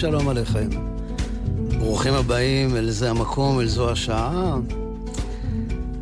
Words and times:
שלום 0.00 0.28
עליכם. 0.28 0.68
ברוכים 1.78 2.14
הבאים 2.14 2.76
אל 2.76 2.90
זה 2.90 3.10
המקום, 3.10 3.60
אל 3.60 3.66
זו 3.66 3.90
השעה. 3.90 4.56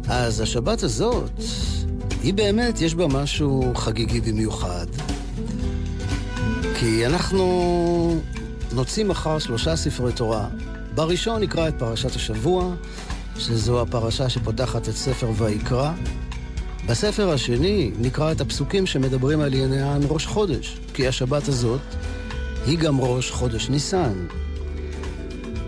אז 0.08 0.40
השבת 0.40 0.82
הזאת, 0.82 1.30
היא 2.22 2.34
באמת, 2.34 2.80
יש 2.80 2.94
בה 2.94 3.06
משהו 3.06 3.72
חגיגי 3.74 4.20
במיוחד. 4.20 4.86
כי 6.80 7.06
אנחנו 7.06 8.20
נוציא 8.72 9.04
מחר 9.04 9.38
שלושה 9.38 9.76
ספרי 9.76 10.12
תורה. 10.12 10.48
בראשון 10.94 11.40
נקרא 11.40 11.68
את 11.68 11.74
פרשת 11.78 12.16
השבוע, 12.16 12.74
שזו 13.38 13.80
הפרשה 13.80 14.28
שפותחת 14.28 14.88
את 14.88 14.94
ספר 14.94 15.30
ויקרא. 15.36 15.92
בספר 16.86 17.30
השני 17.30 17.90
נקרא 17.98 18.32
את 18.32 18.40
הפסוקים 18.40 18.86
שמדברים 18.86 19.40
על 19.40 19.54
עניין 19.54 20.02
ראש 20.08 20.26
חודש, 20.26 20.78
כי 20.94 21.08
השבת 21.08 21.48
הזאת 21.48 21.80
היא 22.66 22.78
גם 22.78 23.00
ראש 23.00 23.30
חודש 23.30 23.68
ניסן. 23.68 24.26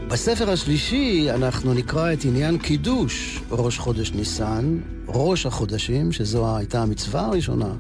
בספר 0.09 0.51
השלישי 0.51 1.31
אנחנו 1.31 1.75
נקרא 1.75 2.13
את 2.13 2.25
עניין 2.25 2.59
קידוש 2.59 3.43
ראש 3.51 3.79
חודש 3.79 4.13
ניסן, 4.13 4.79
ראש 5.09 5.47
החודשים, 5.47 6.13
שזו 6.13 6.57
הייתה 6.57 6.83
המצווה 6.83 7.27
הראשונה 7.27 7.75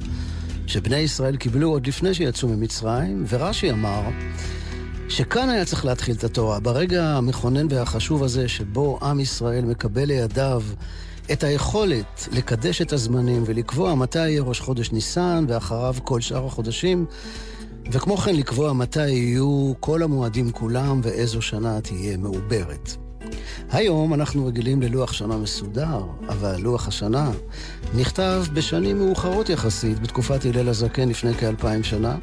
שבני 0.66 0.96
ישראל 0.96 1.36
קיבלו 1.36 1.70
עוד 1.70 1.86
לפני 1.86 2.14
שיצאו 2.14 2.48
ממצרים, 2.48 3.24
ורש"י 3.28 3.70
אמר 3.70 4.02
שכאן 5.08 5.48
היה 5.48 5.64
צריך 5.64 5.84
להתחיל 5.84 6.16
את 6.16 6.24
התורה, 6.24 6.60
ברגע 6.60 7.04
המכונן 7.04 7.66
והחשוב 7.70 8.22
הזה 8.22 8.48
שבו 8.48 8.98
עם 9.02 9.20
ישראל 9.20 9.64
מקבל 9.64 10.04
לידיו 10.04 10.62
את 11.32 11.44
היכולת 11.44 12.28
לקדש 12.32 12.82
את 12.82 12.92
הזמנים 12.92 13.42
ולקבוע 13.46 13.94
מתי 13.94 14.18
יהיה 14.28 14.42
ראש 14.42 14.60
חודש 14.60 14.92
ניסן 14.92 15.44
ואחריו 15.48 15.94
כל 16.04 16.20
שאר 16.20 16.46
החודשים, 16.46 17.06
וכמו 17.92 18.16
כן 18.16 18.36
לקבוע 18.36 18.72
מתי 18.72 19.08
יהיו 19.08 19.72
כל 19.80 20.02
המועדים 20.02 20.50
כולם 20.50 21.00
ואיזו 21.02 21.42
שנה 21.42 21.80
תהיה 21.80 22.16
מעוברת. 22.16 22.96
היום 23.72 24.14
אנחנו 24.14 24.46
רגילים 24.46 24.82
ללוח 24.82 25.12
שנה 25.12 25.36
מסודר, 25.36 26.02
אבל 26.28 26.56
לוח 26.60 26.88
השנה 26.88 27.30
נכתב 27.94 28.44
בשנים 28.52 28.98
מאוחרות 28.98 29.48
יחסית, 29.48 29.98
בתקופת 29.98 30.44
הלל 30.44 30.68
הזקן 30.68 31.08
לפני 31.08 31.34
כאלפיים 31.34 31.82
שנה, 31.82 32.16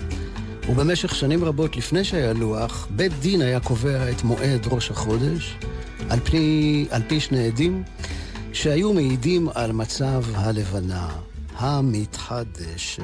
ובמשך 0.70 1.16
שנים 1.16 1.44
רבות 1.44 1.78
לפני 1.78 2.04
שהיה 2.04 2.34
לוח, 2.34 2.88
בית 2.92 3.14
דין 3.20 3.42
היה 3.42 3.60
קובע 3.60 4.12
את 4.12 4.24
מועד 4.24 4.68
ראש 4.72 4.92
החודש, 4.92 5.58
על 6.10 6.20
פי, 6.20 6.86
על 6.90 7.02
פי 7.08 7.20
שני 7.20 7.48
עדים, 7.48 7.84
שהיו 8.54 8.94
מעידים 8.94 9.50
על 9.54 9.72
מצב 9.72 10.24
הלבנה 10.36 11.10
המתחדשת. 11.58 13.04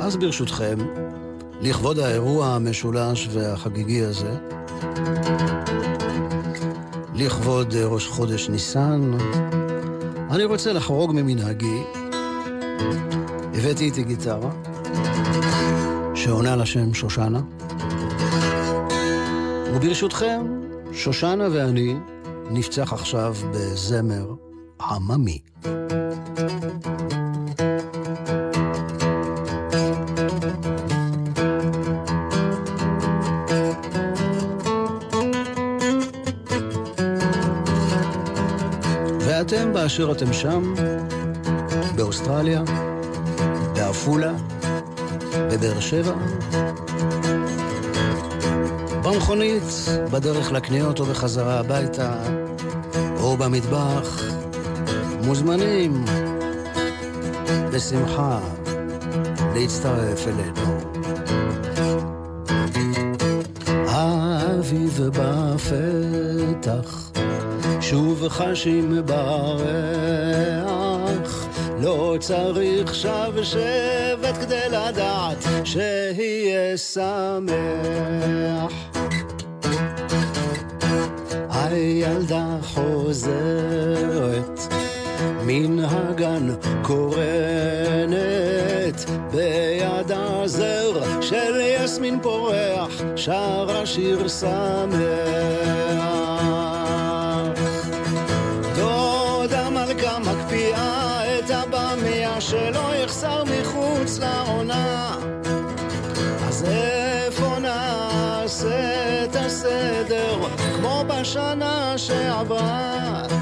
אז 0.00 0.16
ברשותכם, 0.16 0.78
לכבוד 1.60 1.98
האירוע 1.98 2.46
המשולש 2.46 3.28
והחגיגי 3.32 4.02
הזה, 4.04 4.36
לכבוד 7.14 7.74
ראש 7.74 8.08
חודש 8.08 8.48
ניסן, 8.48 9.10
אני 10.30 10.44
רוצה 10.44 10.72
לחרוג 10.72 11.12
ממנהגי. 11.12 11.82
הבאתי 13.54 13.84
איתי 13.84 14.02
גיטרה. 14.02 14.50
שעונה 16.14 16.56
לשם 16.56 16.94
שושנה. 16.94 17.40
וברשותכם, 19.74 20.40
שושנה 20.92 21.48
ואני 21.52 21.94
נפצח 22.50 22.92
עכשיו 22.92 23.34
בזמר 23.50 24.34
עממי. 24.80 25.38
ואתם 39.20 39.72
באשר 39.72 40.12
אתם 40.12 40.32
שם, 40.32 40.74
באוסטרליה, 41.96 42.62
בעפולה, 43.74 44.32
בבאר 45.50 45.80
שבע. 45.80 46.14
במכונית, 49.08 49.62
בדרך 50.12 50.52
לקניות 50.52 51.00
או 51.00 51.04
בחזרה 51.04 51.58
הביתה, 51.58 52.12
או 53.20 53.36
במטבח, 53.36 54.22
מוזמנים 55.24 56.04
בשמחה 57.72 58.40
להצטרף 59.54 60.26
אלינו. 60.28 60.80
האביב 63.88 65.00
בפתח, 65.12 67.10
שוב 67.80 68.28
חשים 68.28 69.02
בריח, 69.06 70.68
לא 71.80 72.16
צריך 72.20 72.94
שבשבת 72.94 74.36
כדי 74.40 74.68
לדעת 74.68 75.44
שיהיה 75.64 76.76
שמח. 76.76 78.77
הילדה 81.78 82.46
חוזרת 82.62 84.60
מן 85.46 85.78
הגן 85.84 86.54
קורנת 86.82 88.18
ביד 89.30 90.12
הזר 90.12 91.02
של 91.20 91.60
יסמין 91.60 92.20
פורח 92.22 93.02
שרה 93.16 93.86
שיר 93.86 94.28
שמח. 94.28 95.37
בשנה 111.28 111.94
שעברה? 111.98 113.37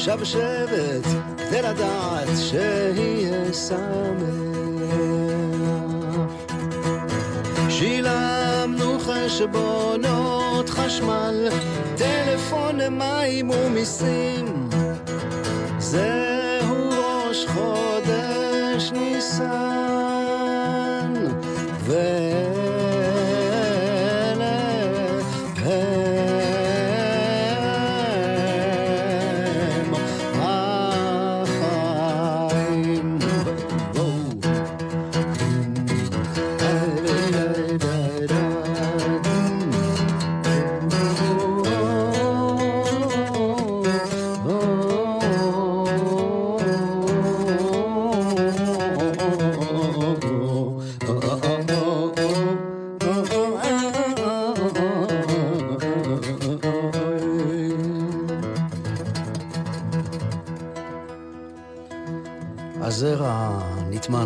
שבשבת 0.00 1.06
כדי 1.38 1.62
לדעת 1.62 2.28
שיהיה 2.36 3.52
שמח. 3.52 4.40
שילמנו 7.68 8.98
חשבונות 9.00 10.70
חשמל, 10.70 11.48
טלפון 11.96 12.80
למים 12.80 13.50
ומיסים. 13.50 14.68
זהו 15.78 16.29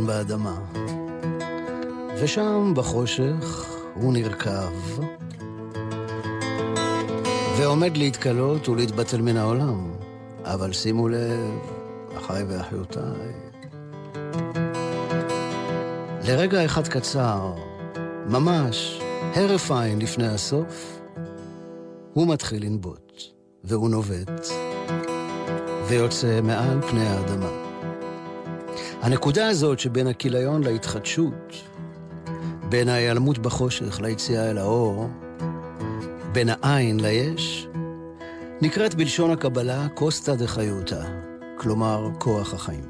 נטמן 0.04 0.06
באדמה, 0.06 0.56
ושם 2.20 2.72
בחושך 2.76 3.66
הוא 3.94 4.12
נרקב, 4.12 5.00
ועומד 7.58 7.96
להתכלות 7.96 8.68
ולהתבטל 8.68 9.22
מן 9.22 9.36
העולם. 9.36 9.90
אבל 10.44 10.72
שימו 10.72 11.08
לב, 11.08 11.58
אחיי 12.16 12.44
ואחיותיי, 12.48 13.32
לרגע 16.28 16.64
אחד 16.64 16.88
קצר, 16.88 17.52
ממש 18.28 19.00
הרף 19.34 19.70
עין 19.70 19.98
לפני 19.98 20.26
הסוף, 20.26 21.00
הוא 22.12 22.28
מתחיל 22.28 22.64
לנבוט, 22.64 23.22
והוא 23.64 23.90
נובט, 23.90 24.48
ויוצא 25.88 26.40
מעל 26.42 26.82
פני 26.82 27.06
האדמה. 27.06 27.63
הנקודה 29.04 29.48
הזאת 29.48 29.78
שבין 29.78 30.06
הכיליון 30.06 30.62
להתחדשות, 30.62 31.52
בין 32.68 32.88
ההיעלמות 32.88 33.38
בחושך 33.38 34.00
ליציאה 34.00 34.50
אל 34.50 34.58
האור, 34.58 35.08
בין 36.32 36.48
העין 36.48 37.00
ליש, 37.00 37.68
נקראת 38.62 38.94
בלשון 38.94 39.30
הקבלה 39.30 39.86
קוסטה 39.94 40.36
דחיותא, 40.36 41.02
כלומר 41.56 42.08
כוח 42.18 42.54
החיים. 42.54 42.84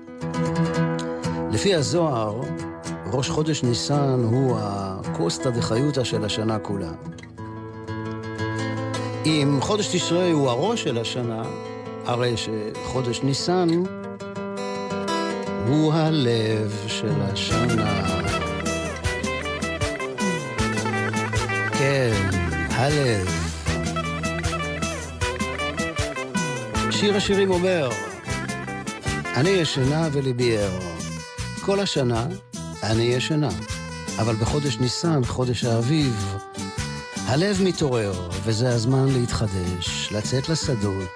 לפי 1.52 1.74
הזוהר, 1.74 2.40
ראש 3.12 3.30
חודש 3.30 3.62
ניסן 3.62 4.20
הוא 4.30 4.56
הקוסטה 4.60 5.50
דחיותא 5.50 6.04
של 6.04 6.24
השנה 6.24 6.58
כולה. 6.58 6.92
אם 9.26 9.58
חודש 9.60 9.96
תשרי 9.96 10.30
הוא 10.30 10.48
הראש 10.48 10.82
של 10.82 10.98
השנה, 10.98 11.42
הרי 12.04 12.34
שחודש 12.36 13.22
ניסן 13.22 13.68
הוא 15.66 15.94
הלב 15.94 16.84
של 16.86 17.12
השנה. 17.20 18.18
כן, 21.78 22.12
הלב. 22.70 23.28
שיר 26.90 27.16
השירים 27.16 27.50
אומר, 27.50 27.88
אני 29.36 29.48
ישנה 29.48 30.08
וליבי 30.12 30.58
ער. 30.58 30.80
כל 31.60 31.80
השנה 31.80 32.26
אני 32.82 33.02
ישנה, 33.02 33.48
אבל 34.18 34.34
בחודש 34.34 34.78
ניסן, 34.78 35.24
חודש 35.24 35.64
האביב, 35.64 36.36
הלב 37.26 37.62
מתעורר, 37.62 38.28
וזה 38.44 38.68
הזמן 38.68 39.08
להתחדש, 39.08 40.12
לצאת 40.12 40.48
לשדות, 40.48 41.08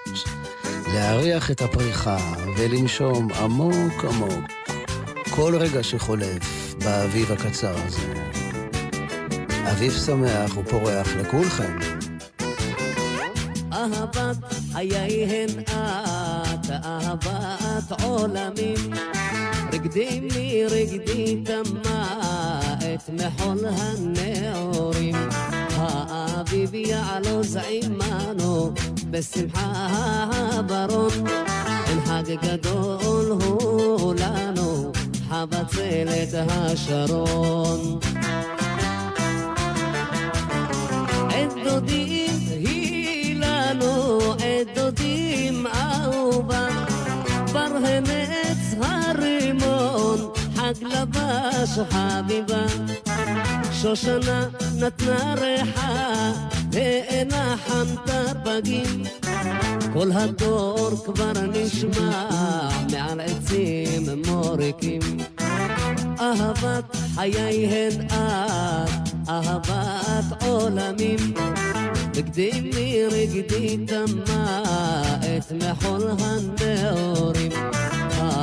להריח 0.93 1.51
את 1.51 1.61
הפריחה 1.61 2.17
ולנשום 2.57 3.33
עמוק 3.33 4.05
עמוק 4.05 4.45
כל 5.29 5.55
רגע 5.59 5.83
שחולף 5.83 6.75
באביב 6.83 7.31
הקצר 7.31 7.75
הזה. 7.85 8.13
אביב 9.71 9.91
שמח 9.91 10.57
ופורח 10.57 11.07
לכולכם. 11.15 11.79
אהבת 13.73 14.37
חיי 14.73 15.25
הן 15.25 15.59
את, 15.59 16.71
אהבת 16.85 18.01
עולמים. 18.03 18.93
רגדי 19.71 20.19
מרגדי 20.21 21.43
תמה 21.45 22.59
את 22.79 23.09
מחול 23.09 23.65
הנעורים. 23.65 25.15
האביב 25.79 26.73
יעלוז 26.73 27.57
עמנו 27.69 28.71
בשמחה 29.09 29.87
ברון. 30.67 31.27
אין 31.87 32.01
חג 32.05 32.33
גדול 32.41 33.25
הוא 33.41 34.13
לנו, 34.17 34.91
חבצלת 35.29 36.33
השרון. 36.49 37.99
עת 41.29 41.53
דודים 41.63 42.39
היא 42.49 43.35
לנו, 43.35 44.19
עת 44.33 44.79
חג 50.69 50.83
לבש 50.83 51.79
חביבה. 51.89 52.65
שושנה 53.71 54.47
נתנה 54.75 55.35
ריחה, 55.37 56.31
ואינה 56.71 57.55
חנתה 57.67 58.23
פגים. 58.43 59.03
כל 59.93 60.11
הדור 60.11 60.89
כבר 61.05 61.31
נשמע 61.53 62.29
מעל 62.91 63.19
עצים 63.19 64.05
מוריקים. 64.25 64.99
אהבת 66.19 66.95
חיי 67.15 67.67
הן 67.67 68.07
את, 68.07 69.09
אהבת 69.29 70.43
עולמים. 70.43 71.33
רגדי 72.15 72.71
מרגדי 72.75 73.77
תמה 73.85 74.63
את 75.19 75.51
מחול 75.51 76.01
הנאורים. 76.19 77.51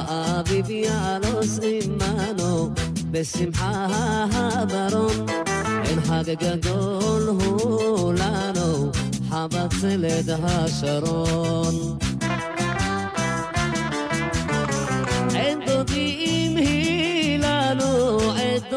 האביב 0.08 0.70
יעלוס 0.70 1.58
עמנו 1.62 2.70
בשמחה 3.10 3.86
הברון. 4.32 5.26
אין 5.84 6.00
חג 6.00 6.30
גדול 6.40 7.22
הוא 7.28 8.14
לנו, 8.14 8.90
חבצלת 9.30 10.24
השרון. 10.42 11.98
עת 15.34 15.58
דודים 15.66 16.56
היא 16.56 17.38
לנו, 17.38 18.18
עת 18.32 18.72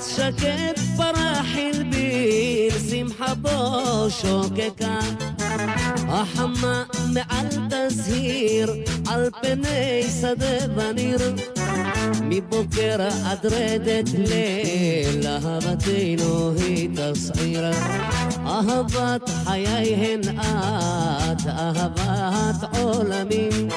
עץ 0.00 0.16
שקט 0.16 0.78
פרח 0.96 1.46
הלבין, 1.54 2.70
שמחה 2.90 3.34
בו 3.34 4.10
שוקקה. 4.10 4.98
החמה 6.08 6.84
מעל 7.14 7.46
תזהיר, 7.70 8.74
על 9.08 9.30
פני 9.42 10.02
שדה 10.20 10.74
וניר. 10.76 11.34
מבוקר 12.22 13.08
עד 13.24 13.46
רדת 13.46 14.08
ליל, 14.14 15.26
אהבתנו 15.26 16.52
היא 16.56 16.88
תסעיר. 16.94 17.64
אהבת 18.46 19.30
חיי 19.44 19.94
הן 19.94 20.20
את, 20.20 21.46
אהבת 21.46 22.78
עולמים. 22.78 23.68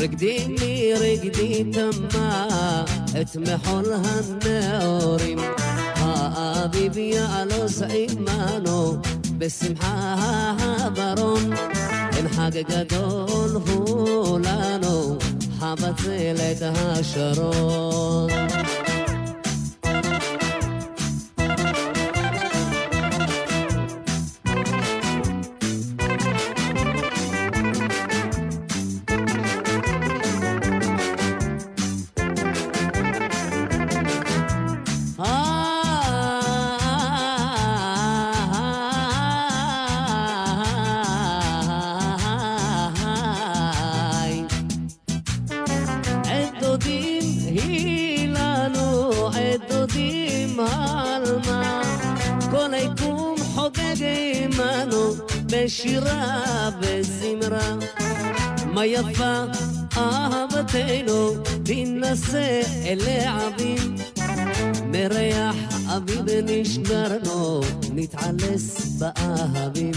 רגדי 0.00 0.46
מרגדי 0.48 1.64
תמה 1.72 2.84
את 3.20 3.36
מחול 3.36 3.84
הנאורים. 3.92 5.38
האביב 5.96 6.96
יעלוס 6.96 7.82
עמנו 7.82 8.96
בשמחה 9.38 10.88
ברון. 10.94 11.52
אין 12.16 12.28
חג 12.28 12.50
גדול 12.68 13.60
הוא 13.66 14.38
לנו, 14.38 15.18
חבצלת 15.58 16.62
השרון. 16.62 18.30
מה 58.82 58.86
יפה 58.86 59.44
אהבתנו, 59.96 61.30
תינשא 61.64 62.60
אל 62.84 62.98
העבים. 63.08 63.94
מריח 64.86 65.56
אביב 65.96 66.24
נשגרנו, 66.44 67.60
נתעלס 67.94 68.98
באהבים. 68.98 69.92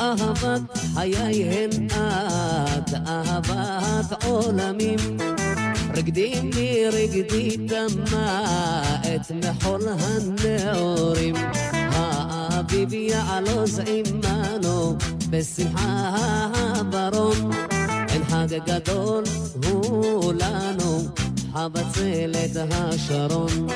אהבת 0.00 0.78
חיי 0.94 1.44
הן 1.44 1.86
את, 1.86 2.94
אהבת 3.06 4.24
עולמים. 4.24 4.98
רקדי 5.96 6.34
לי 6.54 6.88
רקדי 6.88 7.56
דמה 7.56 8.82
את 9.02 9.30
מחול 9.30 9.80
הנעורים. 9.88 11.34
יעלוז 12.72 13.80
עמנו 13.86 14.96
בשמחה 15.30 16.16
הברון. 16.54 17.50
אין 18.08 18.24
חג 18.24 18.46
גדול 18.66 19.24
הוא 19.64 20.32
לנו, 20.32 21.02
חבצלת 21.52 22.56
השרון. 22.70 23.66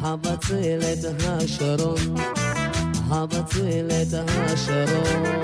חבצלת 0.00 1.04
השרון. 1.24 2.16
חבצלת 3.08 4.12
השרון. 4.12 5.40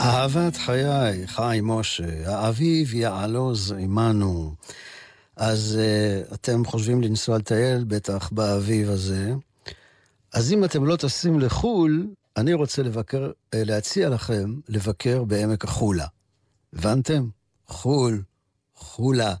אהבת 0.00 0.56
חיי, 0.56 1.26
חי 1.26 1.58
משה, 1.62 2.04
האביב 2.26 2.94
יעלוז 2.94 3.74
עמנו. 3.78 4.54
אז 5.38 5.78
uh, 5.78 6.34
אתם 6.34 6.64
חושבים 6.64 7.02
לנסוע 7.02 7.38
לטייל 7.38 7.84
בטח 7.84 8.30
באביב 8.32 8.90
הזה. 8.90 9.32
אז 10.32 10.52
אם 10.52 10.64
אתם 10.64 10.84
לא 10.84 10.96
טסים 10.96 11.40
לחו"ל, 11.40 12.06
אני 12.36 12.54
רוצה 12.54 12.82
לבקר, 12.82 13.30
uh, 13.30 13.32
להציע 13.54 14.08
לכם 14.08 14.54
לבקר 14.68 15.24
בעמק 15.24 15.64
החולה. 15.64 16.06
הבנתם? 16.72 17.28
חו"ל, 17.66 18.22
חולה. 18.74 19.34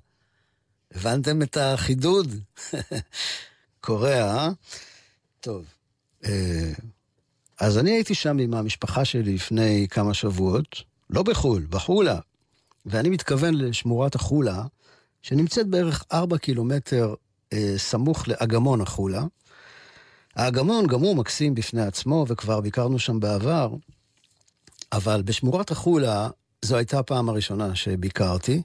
הבנתם 0.94 1.42
את 1.42 1.56
החידוד? 1.56 2.34
קורע, 3.80 4.36
אה? 4.36 4.50
טוב. 5.40 5.64
Uh, 6.22 6.28
אז 7.60 7.78
אני 7.78 7.90
הייתי 7.90 8.14
שם 8.14 8.38
עם 8.38 8.54
המשפחה 8.54 9.04
שלי 9.04 9.34
לפני 9.34 9.86
כמה 9.90 10.14
שבועות, 10.14 10.82
לא 11.10 11.22
בחו"ל, 11.22 11.66
בחולה. 11.70 12.20
ואני 12.86 13.08
מתכוון 13.08 13.54
לשמורת 13.54 14.14
החולה, 14.14 14.62
שנמצאת 15.22 15.66
בערך 15.66 16.04
4 16.12 16.38
קילומטר 16.38 17.14
אה, 17.52 17.74
סמוך 17.76 18.28
לאגמון 18.28 18.80
החולה. 18.80 19.24
האגמון 20.36 20.86
גם 20.86 21.00
הוא 21.00 21.16
מקסים 21.16 21.54
בפני 21.54 21.82
עצמו, 21.82 22.24
וכבר 22.28 22.60
ביקרנו 22.60 22.98
שם 22.98 23.20
בעבר, 23.20 23.74
אבל 24.92 25.22
בשמורת 25.22 25.70
החולה 25.70 26.28
זו 26.62 26.76
הייתה 26.76 26.98
הפעם 26.98 27.28
הראשונה 27.28 27.74
שביקרתי, 27.74 28.62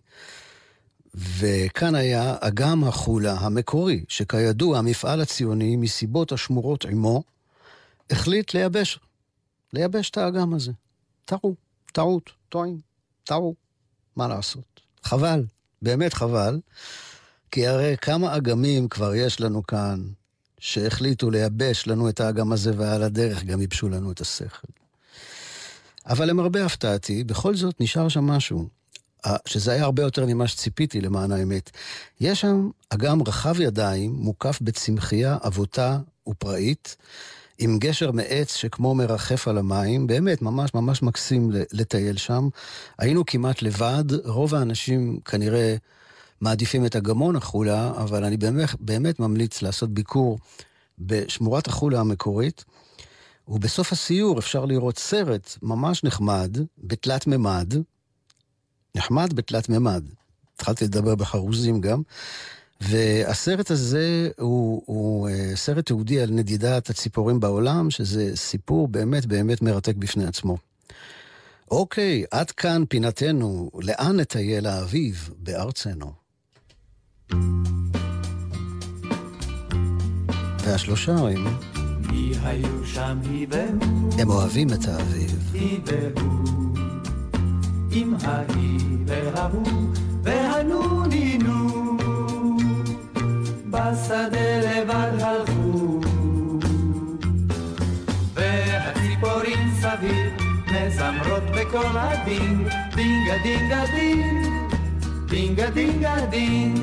וכאן 1.15 1.95
היה 1.95 2.35
אגם 2.39 2.83
החולה 2.83 3.33
המקורי, 3.33 4.05
שכידוע 4.07 4.77
המפעל 4.77 5.21
הציוני, 5.21 5.75
מסיבות 5.75 6.31
השמורות 6.31 6.85
עמו, 6.85 7.23
החליט 8.09 8.53
לייבש, 8.53 8.99
לייבש 9.73 10.09
את 10.09 10.17
האגם 10.17 10.53
הזה. 10.53 10.71
טעו, 11.25 11.55
טעות, 11.93 12.29
טועים, 12.49 12.79
טעו, 13.23 13.55
מה 14.15 14.27
לעשות? 14.27 14.81
חבל, 15.03 15.43
באמת 15.83 16.13
חבל, 16.13 16.59
כי 17.51 17.67
הרי 17.67 17.95
כמה 18.01 18.37
אגמים 18.37 18.87
כבר 18.87 19.15
יש 19.15 19.41
לנו 19.41 19.67
כאן, 19.67 20.03
שהחליטו 20.59 21.31
לייבש 21.31 21.87
לנו 21.87 22.09
את 22.09 22.19
האגם 22.19 22.51
הזה, 22.51 22.71
ועל 22.77 23.03
הדרך 23.03 23.43
גם 23.43 23.61
ייבשו 23.61 23.89
לנו 23.89 24.11
את 24.11 24.21
השכל. 24.21 24.67
אבל 26.05 26.29
למרבה 26.29 26.65
הפתעתי, 26.65 27.23
בכל 27.23 27.55
זאת 27.55 27.81
נשאר 27.81 28.09
שם 28.09 28.23
משהו, 28.23 28.67
שזה 29.45 29.71
היה 29.71 29.83
הרבה 29.83 30.03
יותר 30.03 30.25
ממה 30.25 30.47
שציפיתי 30.47 31.01
למען 31.01 31.31
האמת. 31.31 31.71
יש 32.21 32.41
שם 32.41 32.69
אגם 32.89 33.21
רחב 33.21 33.61
ידיים, 33.61 34.11
מוקף 34.11 34.59
בצמחייה 34.61 35.37
עבותה 35.47 35.97
ופראית, 36.27 36.95
עם 37.57 37.79
גשר 37.79 38.11
מעץ 38.11 38.55
שכמו 38.55 38.95
מרחף 38.95 39.47
על 39.47 39.57
המים, 39.57 40.07
באמת, 40.07 40.41
ממש 40.41 40.73
ממש 40.73 41.01
מקסים 41.01 41.51
לטייל 41.71 42.17
שם. 42.17 42.49
היינו 42.99 43.25
כמעט 43.25 43.61
לבד, 43.61 44.03
רוב 44.25 44.55
האנשים 44.55 45.19
כנראה 45.25 45.75
מעדיפים 46.41 46.85
את 46.85 46.95
אגמון 46.95 47.35
החולה, 47.35 47.91
אבל 47.97 48.23
אני 48.23 48.37
באמת, 48.37 48.69
באמת 48.79 49.19
ממליץ 49.19 49.61
לעשות 49.61 49.93
ביקור 49.93 50.39
בשמורת 50.99 51.67
החולה 51.67 51.99
המקורית. 51.99 52.65
ובסוף 53.47 53.91
הסיור 53.91 54.39
אפשר 54.39 54.65
לראות 54.65 54.97
סרט 54.99 55.57
ממש 55.61 56.03
נחמד, 56.03 56.57
בתלת 56.77 57.27
ממד, 57.27 57.73
נחמד 58.95 59.33
בתלת 59.33 59.69
ממד. 59.69 60.03
התחלתי 60.55 60.85
לדבר 60.85 61.15
בחרוזים 61.15 61.81
גם. 61.81 62.01
והסרט 62.89 63.71
הזה 63.71 64.29
הוא, 64.39 64.81
הוא 64.85 65.29
אה, 65.29 65.51
סרט 65.55 65.85
תיעודי 65.85 66.21
על 66.21 66.29
נדידת 66.31 66.89
הציפורים 66.89 67.39
בעולם, 67.39 67.89
שזה 67.89 68.35
סיפור 68.35 68.87
באמת 68.87 69.25
באמת 69.25 69.61
מרתק 69.61 69.95
בפני 69.95 70.25
עצמו. 70.25 70.57
אוקיי, 71.71 72.23
עד 72.31 72.51
כאן 72.51 72.83
פינתנו, 72.89 73.69
לאן 73.81 74.19
נטייל 74.19 74.67
האביב 74.67 75.29
בארצנו? 75.37 76.11
והשלושה 80.63 81.15
הרים, 81.15 81.45
מי 81.99 82.33
היו 82.43 82.85
שם 82.85 83.19
היא 83.29 83.47
והוא, 83.49 84.13
הם 84.19 84.29
אוהבים 84.29 84.67
את 84.73 84.87
האביב. 84.87 85.51
היא 85.53 85.79
והוא, 85.85 86.77
עם 87.91 88.15
ההיא 88.21 88.97
וההוא, 89.05 89.93
והנונינו. 90.23 91.62
בשדה 93.73 94.59
לבד 94.59 95.21
הלכו, 95.21 95.99
והציפורים 98.33 99.71
סביב 99.81 100.31
מזמרות 100.67 101.43
בקול 101.43 101.97
הדינג, 101.97 102.67
דינגה 102.95 103.37
דינגה 103.43 103.83
דינג, 103.95 104.47
דינגה 105.29 105.69
דינגה 105.69 106.15
דינג. 106.29 106.79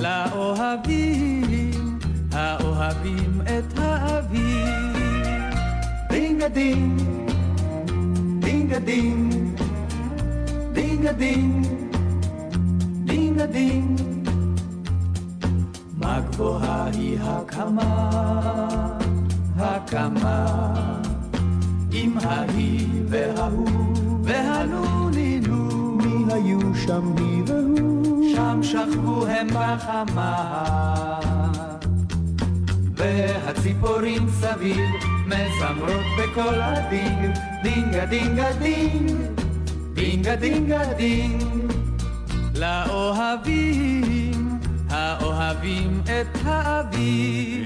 לאוהבים, 0.00 1.98
האוהבים 2.32 3.40
את 3.44 3.78
האביב, 3.78 4.96
דינגה 6.10 6.48
דינג, 6.48 7.02
דינגה 8.38 8.78
דינג, 8.78 9.34
דינגה 10.72 11.12
דינג, 11.12 11.66
דינגה 13.04 13.46
דינג. 13.46 14.07
מה 16.00 16.20
גבוהה 16.20 16.86
היא 16.92 17.18
הקמה, 17.20 18.10
הקמה, 19.56 20.46
עם 21.92 22.18
ההיא 22.22 22.86
וההוא 23.08 23.96
והנונינו. 24.22 25.68
מי 25.96 26.32
היו 26.32 26.74
שם 26.74 27.16
היא 27.16 27.42
והוא? 27.46 28.34
שם 28.34 28.60
שכבו 28.62 29.26
הם 29.26 29.46
בחמה. 29.46 30.64
והציפורים 32.96 34.26
סביב 34.40 34.80
מזמרות 35.26 36.06
בקול 36.18 36.54
הדינג, 36.60 37.38
דינגה 37.62 38.06
דינגה 38.06 38.52
דינג, 38.52 39.12
דינגה 39.94 40.36
דינגה 40.36 40.94
דינג. 40.96 41.42
לאוהבים 42.54 44.07
האוהבים 45.48 46.00
את 46.04 46.38
האביב. 46.44 47.64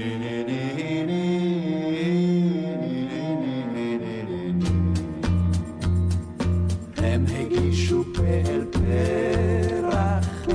הם 6.97 7.25
הגישו 7.39 8.03
פה 8.15 8.23
אל 8.23 8.65
פרח, 8.71 10.47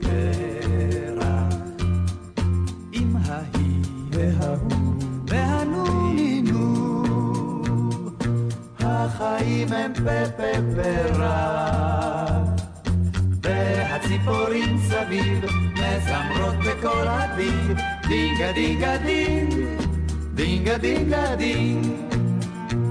פרח, 0.00 1.54
עם 2.92 3.16
ההיא 3.24 3.84
וההוא 4.10 4.94
והנונינו. 5.26 7.02
החיים 8.80 9.72
הם 9.72 9.92
פה 9.94 10.30
פה 10.36 10.52
פרח, 10.74 12.48
והציפורים 13.42 14.78
סביב 14.78 15.67
מזמרות 15.88 16.56
בקול 16.56 17.08
הדינג, 17.08 17.80
דינגה 18.08 18.52
דינגה 18.52 18.96
דינג, 18.96 19.54
דינגה 20.34 20.78
דינגה 20.78 21.36
דינג. 21.36 21.86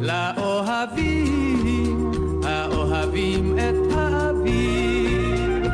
לאוהבים, 0.01 2.12
האוהבים 2.44 3.56
את 3.60 3.94
האביב, 3.96 5.68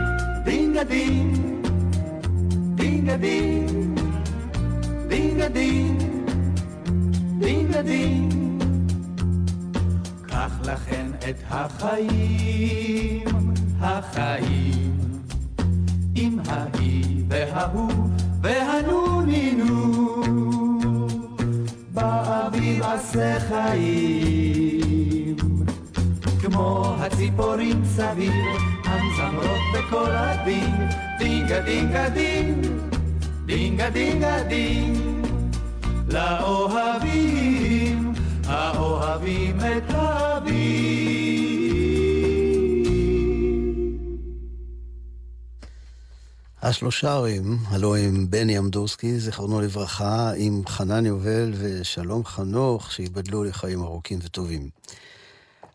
דינגה 0.45 0.83
דינג, 0.83 1.37
דינגה 2.75 3.17
דינג, 3.17 3.99
דינגה 5.07 5.49
דינג, 5.49 6.03
דינגה 7.39 7.81
דינג. 7.81 8.33
קח 10.27 10.59
לכן 10.63 11.05
את 11.29 11.43
החיים, 11.49 13.27
החיים, 13.81 14.93
עם 16.15 16.39
ההיא 16.47 16.82
וההוא 17.53 18.09
והנונינו. 18.41 20.03
באביב 21.93 22.83
עשה 22.83 23.39
חיים, 23.39 25.35
כמו 26.41 26.95
הציפורים 26.99 27.85
סביב, 27.85 28.33
המזמרות 28.85 29.61
בקול 29.73 30.11
הדינג, 30.11 30.75
דינגה 31.19 31.59
דינגה 31.59 32.09
דינג, 32.09 32.67
דינגה 33.45 33.89
דינגה 33.89 34.43
דינג, 34.43 34.97
לאוהבים, 36.09 38.13
האוהבים 38.47 39.57
את 39.59 39.93
אביב. 39.93 41.22
השלושרים, 46.63 47.57
הלוא 47.67 47.97
הם 47.97 48.29
בני 48.29 48.57
אמדורסקי, 48.57 49.19
זיכרונו 49.19 49.61
לברכה, 49.61 50.31
עם 50.37 50.61
חנן 50.67 51.05
יובל 51.05 51.53
ושלום 51.57 52.25
חנוך, 52.25 52.91
שיבדלו 52.91 53.43
לחיים 53.43 53.81
ארוכים 53.81 54.19
וטובים. 54.23 54.69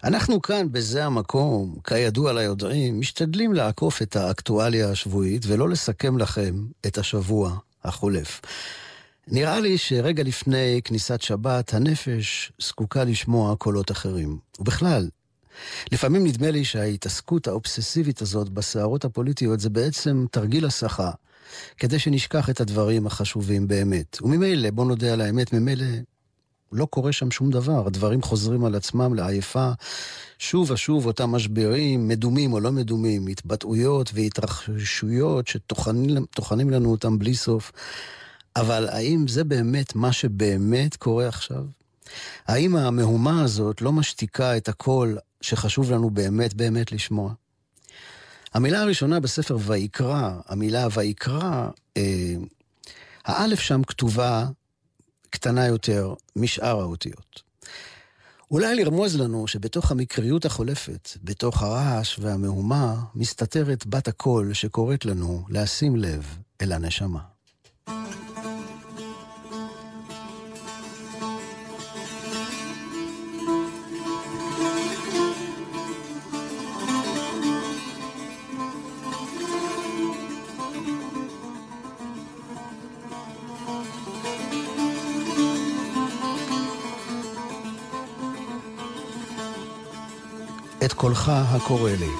אנחנו 0.04 0.42
כאן, 0.42 0.72
בזה 0.72 1.04
המקום, 1.04 1.76
כידוע 1.84 2.32
ליודעים, 2.32 3.00
משתדלים 3.00 3.52
לעקוף 3.52 4.02
את 4.02 4.16
האקטואליה 4.16 4.90
השבועית 4.90 5.42
ולא 5.46 5.68
לסכם 5.68 6.18
לכם 6.18 6.54
את 6.86 6.98
השבוע 6.98 7.56
החולף. 7.84 8.40
נראה 9.26 9.60
לי 9.60 9.78
שרגע 9.78 10.22
לפני 10.22 10.80
כניסת 10.84 11.22
שבת, 11.22 11.74
הנפש 11.74 12.52
זקוקה 12.62 13.04
לשמוע 13.04 13.56
קולות 13.56 13.90
אחרים. 13.90 14.38
ובכלל, 14.58 15.08
לפעמים 15.92 16.26
נדמה 16.26 16.50
לי 16.50 16.64
שההתעסקות 16.64 17.46
האובססיבית 17.46 18.22
הזאת 18.22 18.48
בסערות 18.48 19.04
הפוליטיות 19.04 19.60
זה 19.60 19.70
בעצם 19.70 20.26
תרגיל 20.30 20.66
הסחה, 20.66 21.10
כדי 21.76 21.98
שנשכח 21.98 22.50
את 22.50 22.60
הדברים 22.60 23.06
החשובים 23.06 23.68
באמת. 23.68 24.18
וממילא, 24.22 24.70
בוא 24.70 24.84
נודה 24.84 25.12
על 25.12 25.20
האמת, 25.20 25.52
ממילא 25.52 25.86
לא 26.72 26.86
קורה 26.86 27.12
שם 27.12 27.30
שום 27.30 27.50
דבר. 27.50 27.86
הדברים 27.86 28.22
חוזרים 28.22 28.64
על 28.64 28.74
עצמם 28.74 29.14
לעייפה. 29.14 29.70
שוב 30.38 30.70
ושוב 30.70 31.06
אותם 31.06 31.30
משברים, 31.30 32.08
מדומים 32.08 32.52
או 32.52 32.60
לא 32.60 32.72
מדומים, 32.72 33.26
התבטאויות 33.26 34.10
והתרחשויות 34.14 35.46
שטוחנים 35.46 36.70
לנו 36.70 36.90
אותם 36.90 37.18
בלי 37.18 37.34
סוף. 37.34 37.72
אבל 38.56 38.88
האם 38.88 39.28
זה 39.28 39.44
באמת 39.44 39.94
מה 39.94 40.12
שבאמת 40.12 40.96
קורה 40.96 41.28
עכשיו? 41.28 41.64
האם 42.46 42.76
המהומה 42.76 43.42
הזאת 43.42 43.82
לא 43.82 43.92
משתיקה 43.92 44.56
את 44.56 44.68
הקול 44.68 45.18
שחשוב 45.40 45.90
לנו 45.90 46.10
באמת 46.10 46.54
באמת 46.54 46.92
לשמוע? 46.92 47.32
המילה 48.54 48.80
הראשונה 48.80 49.20
בספר 49.20 49.56
ויקרא, 49.60 50.30
המילה 50.46 50.86
ויקרא, 50.94 51.68
אה, 51.96 52.34
האלף 53.24 53.60
שם 53.60 53.82
כתובה 53.84 54.46
קטנה 55.30 55.66
יותר 55.66 56.14
משאר 56.36 56.80
האותיות. 56.80 57.42
אולי 58.50 58.74
לרמוז 58.74 59.16
לנו 59.16 59.46
שבתוך 59.46 59.90
המקריות 59.90 60.44
החולפת, 60.44 61.08
בתוך 61.22 61.62
הרעש 61.62 62.18
והמהומה, 62.18 62.94
מסתתרת 63.14 63.86
בת 63.86 64.08
הקול 64.08 64.52
שקוראת 64.52 65.04
לנו 65.04 65.44
לשים 65.48 65.96
לב 65.96 66.38
אל 66.60 66.72
הנשמה. 66.72 67.20
את 90.88 90.92
קולך 90.92 91.28
הקורא 91.28 91.90
לי. 91.90 92.10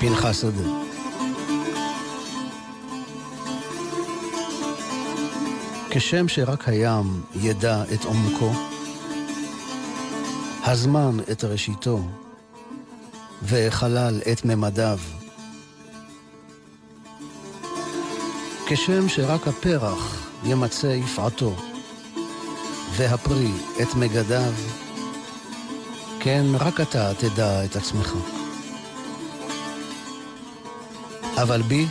פנחס 0.00 0.40
שדה. 0.40 0.68
כשם 5.90 6.28
שרק 6.28 6.68
הים 6.68 7.22
ידע 7.34 7.82
את 7.94 8.04
עומקו, 8.04 8.52
הזמן 10.64 11.16
את 11.32 11.44
ראשיתו, 11.44 12.00
והחלל 13.42 14.20
את 14.32 14.44
ממדיו. 14.44 14.98
כשם 18.66 19.08
שרק 19.08 19.48
הפרח 19.48 20.30
ימצא 20.44 20.86
יפעתו, 20.86 21.56
והפרי 22.96 23.50
את 23.82 23.94
מגדיו, 23.94 24.52
כן, 26.20 26.46
רק 26.60 26.80
אתה 26.80 27.14
תדע 27.14 27.64
את 27.64 27.76
עצמך. 27.76 28.14
אבל 31.42 31.62
בי 31.62 31.86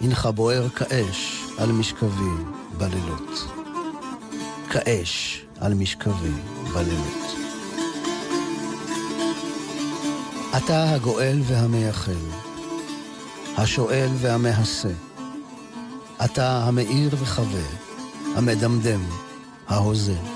הנך 0.00 0.28
בוער 0.34 0.68
כאש 0.68 1.42
על 1.58 1.72
משכבי 1.72 2.30
בלילות. 2.78 3.46
כאש 4.70 5.44
על 5.60 5.74
משכבי 5.74 6.32
בלילות. 6.74 7.26
אתה 10.56 10.94
הגואל 10.94 11.38
והמייחל, 11.42 12.12
השואל 13.56 14.08
והמהסה. 14.18 14.92
אתה 16.24 16.64
המאיר 16.64 17.16
וחווה, 17.20 17.64
המדמדם, 18.36 19.00
ההוזה. 19.68 20.35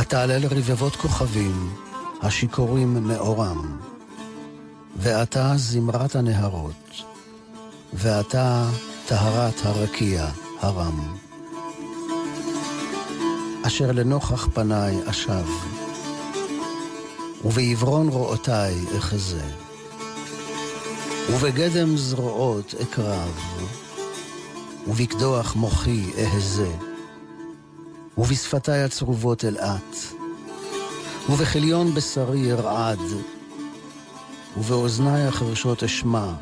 אתה 0.00 0.22
עלה 0.22 0.38
לרבבות 0.38 0.96
כוכבים, 0.96 1.74
השיכורים 2.22 3.08
מאורם. 3.08 3.78
ואתה 4.96 5.52
זמרת 5.56 6.16
הנהרות, 6.16 7.02
ואתה 7.92 8.68
טהרת 9.06 9.54
הרקיע 9.64 10.26
הרם. 10.60 11.16
אשר 13.66 13.92
לנוכח 13.92 14.48
פניי 14.54 14.96
אשב, 15.06 15.46
ובעברון 17.44 18.08
רואותיי 18.08 18.74
אחזה, 18.98 19.44
ובגדם 21.30 21.96
זרועות 21.96 22.74
אקרב, 22.82 23.40
ובקדוח 24.86 25.56
מוחי 25.56 26.10
אהזה. 26.18 26.87
ובשפתיי 28.18 28.82
הצרובות 28.82 29.44
אלעט, 29.44 29.96
ובכליון 31.28 31.94
בשרי 31.94 32.52
ארעד, 32.52 32.98
ובאוזניי 34.56 35.26
החרשות 35.26 35.82
אשמע 35.82 36.32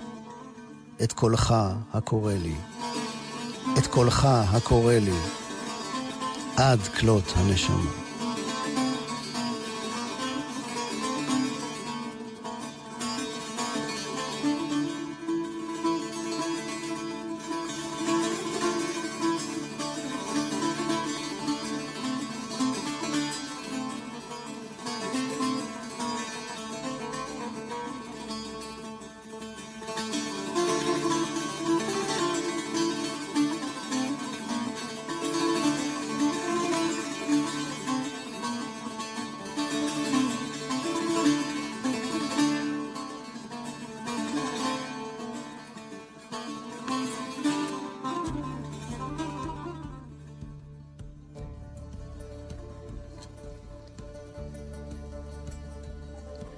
את 1.02 1.12
קולך 1.12 1.54
הקורא 1.92 2.32
לי, 2.32 2.54
את 3.78 3.86
קולך 3.86 4.24
הקורא 4.30 4.94
לי, 4.94 5.18
עד 6.56 6.80
כלות 6.80 7.32
הנשמה. 7.36 8.05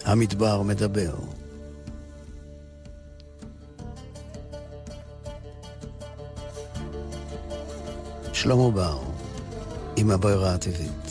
המדבר 0.09 0.62
מדבר. 0.62 1.14
שלמה 8.33 8.71
בר, 8.71 8.99
עם 9.97 10.11
הברירה 10.11 10.55
הטבעית. 10.55 11.08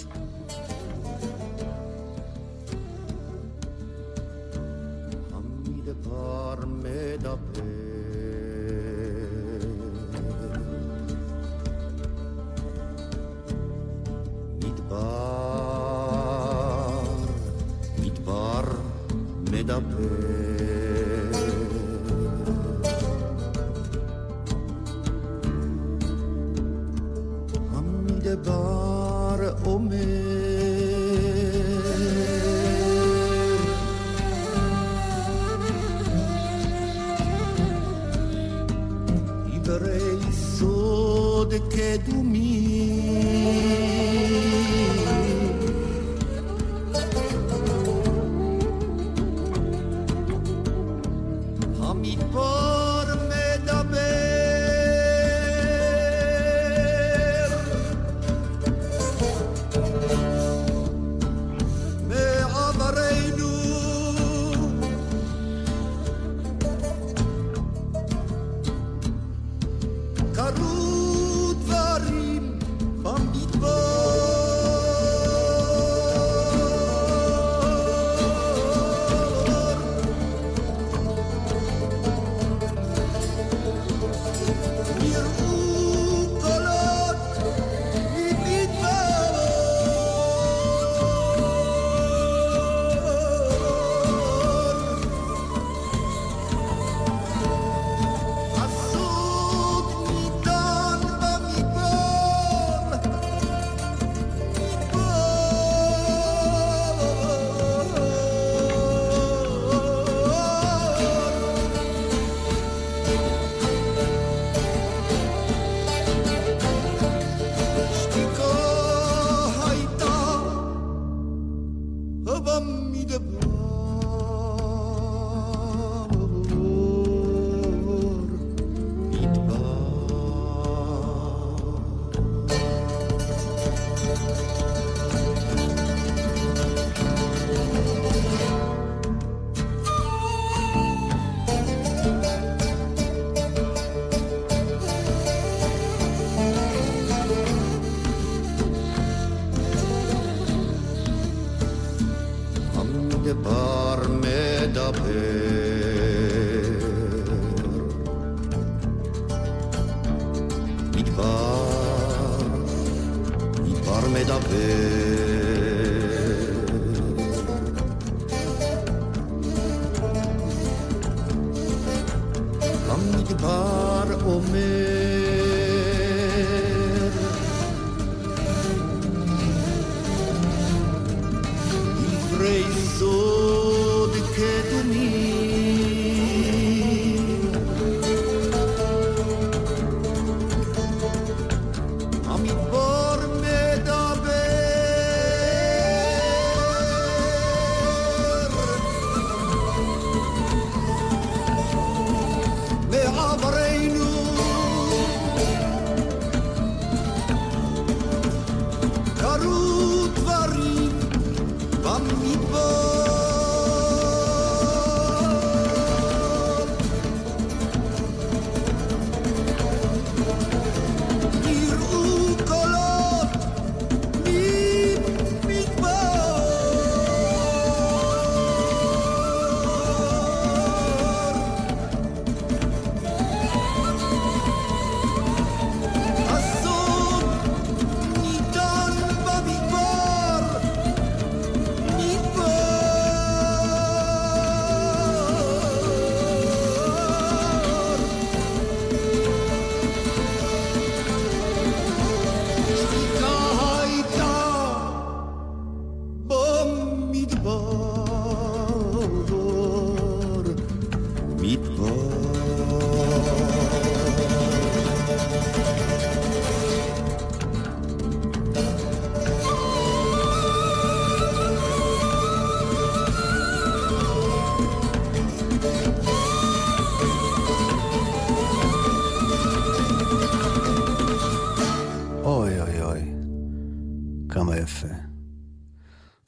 embora 173.38 174.18
o 174.26 174.42
meu. 174.50 174.97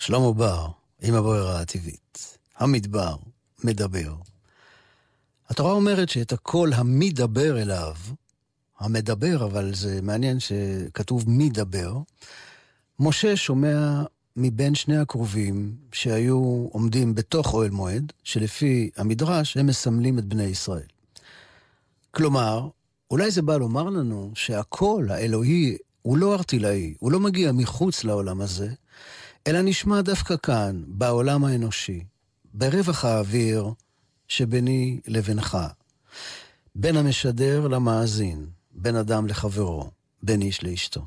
שלמה 0.09 0.33
בר, 0.33 0.67
עם 1.01 1.15
הברירה 1.15 1.61
הטבעית. 1.61 2.37
המדבר 2.57 3.15
מדבר. 3.63 4.15
התורה 5.49 5.71
אומרת 5.71 6.09
שאת 6.09 6.31
הקול 6.31 6.73
המדבר 6.73 7.61
אליו, 7.61 7.95
המדבר, 8.79 9.45
אבל 9.45 9.73
זה 9.75 10.01
מעניין 10.01 10.37
שכתוב 10.39 11.23
מדבר. 11.27 11.97
משה 12.99 13.35
שומע 13.35 14.03
מבין 14.35 14.75
שני 14.75 14.97
הקרובים 14.97 15.75
שהיו 15.91 16.67
עומדים 16.71 17.15
בתוך 17.15 17.53
אוהל 17.53 17.69
מועד, 17.69 18.13
שלפי 18.23 18.89
המדרש 18.97 19.57
הם 19.57 19.67
מסמלים 19.67 20.19
את 20.19 20.25
בני 20.25 20.43
ישראל. 20.43 20.87
כלומר, 22.11 22.69
אולי 23.11 23.31
זה 23.31 23.41
בא 23.41 23.57
לומר 23.57 23.83
לנו 23.83 24.31
שהקול 24.35 25.11
האלוהי 25.11 25.77
הוא 26.01 26.17
לא 26.17 26.35
ארטילאי, 26.35 26.93
הוא 26.99 27.11
לא 27.11 27.19
מגיע 27.19 27.51
מחוץ 27.51 28.03
לעולם 28.03 28.41
הזה, 28.41 28.69
אלא 29.47 29.61
נשמע 29.61 30.01
דווקא 30.01 30.35
כאן, 30.43 30.83
בעולם 30.87 31.45
האנושי, 31.45 32.03
ברווח 32.53 33.05
האוויר 33.05 33.73
שביני 34.27 34.99
לבינך, 35.07 35.57
בין 36.75 36.97
המשדר 36.97 37.67
למאזין, 37.67 38.47
בין 38.71 38.95
אדם 38.95 39.27
לחברו, 39.27 39.91
בין 40.23 40.41
איש 40.41 40.63
לאשתו. 40.63 41.05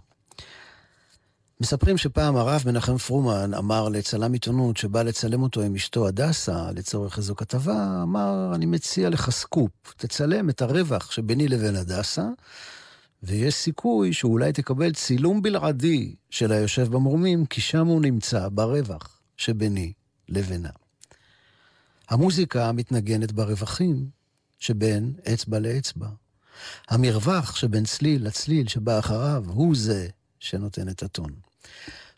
מספרים 1.61 1.99
שפעם 1.99 2.37
הרב 2.37 2.63
מנחם 2.67 2.99
פרומן 2.99 3.55
אמר 3.55 3.89
לצלם 3.89 4.33
עיתונות 4.33 4.77
שבא 4.77 5.03
לצלם 5.03 5.43
אותו 5.43 5.63
עם 5.63 5.75
אשתו 5.75 6.09
הדסה 6.09 6.73
לצורך 6.75 7.19
איזו 7.19 7.37
כתבה, 7.37 8.01
אמר, 8.03 8.53
אני 8.55 8.67
מציע 8.67 9.11
לך 9.11 9.31
סקופ, 9.31 9.71
תצלם 9.97 10.51
את 10.51 10.63
הרווח 10.63 11.11
שביני 11.11 11.49
לבין 11.49 11.77
הדסה, 11.77 12.25
ויש 13.23 13.55
סיכוי 13.55 14.13
שאולי 14.13 14.53
תקבל 14.53 14.93
צילום 14.93 15.43
בלעדי 15.43 16.15
של 16.31 16.53
היושב 16.53 16.89
במרומים, 16.89 17.47
כי 17.47 17.61
שם 17.61 17.87
הוא 17.87 18.03
נמצא 18.03 18.49
ברווח 18.49 19.21
שביני 19.37 19.93
לבינה. 20.29 20.71
המוזיקה 22.09 22.73
מתנגנת 22.73 23.33
ברווחים 23.33 24.09
שבין 24.59 25.13
אצבע 25.33 25.59
לאצבע. 25.59 26.09
המרווח 26.89 27.57
שבין 27.57 27.85
צליל 27.85 28.27
לצליל 28.27 28.69
שבא 28.69 28.99
אחריו 28.99 29.45
הוא 29.47 29.77
זה 29.77 30.09
שנותן 30.41 30.89
את 30.89 31.03
הטון. 31.03 31.31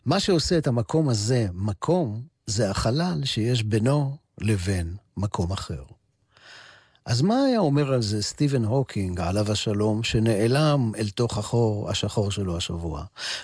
מה 0.05 0.19
שעושה 0.19 0.57
את 0.57 0.67
המקום 0.67 1.09
הזה 1.09 1.47
מקום, 1.53 2.21
זה 2.45 2.69
החלל 2.69 3.21
שיש 3.25 3.63
בינו 3.63 4.17
לבין 4.41 4.95
מקום 5.17 5.51
אחר. 5.51 5.83
אז 7.05 7.21
מה 7.21 7.43
היה 7.43 7.59
אומר 7.59 7.93
על 7.93 8.01
זה 8.01 8.23
סטיבן 8.23 8.63
הוקינג, 8.65 9.19
עליו 9.19 9.51
השלום, 9.51 10.03
שנעלם 10.03 10.91
אל 10.97 11.09
תוך 11.09 11.37
החור 11.37 11.89
השחור 11.89 12.31
שלו 12.31 12.57
השבוע? 12.57 13.03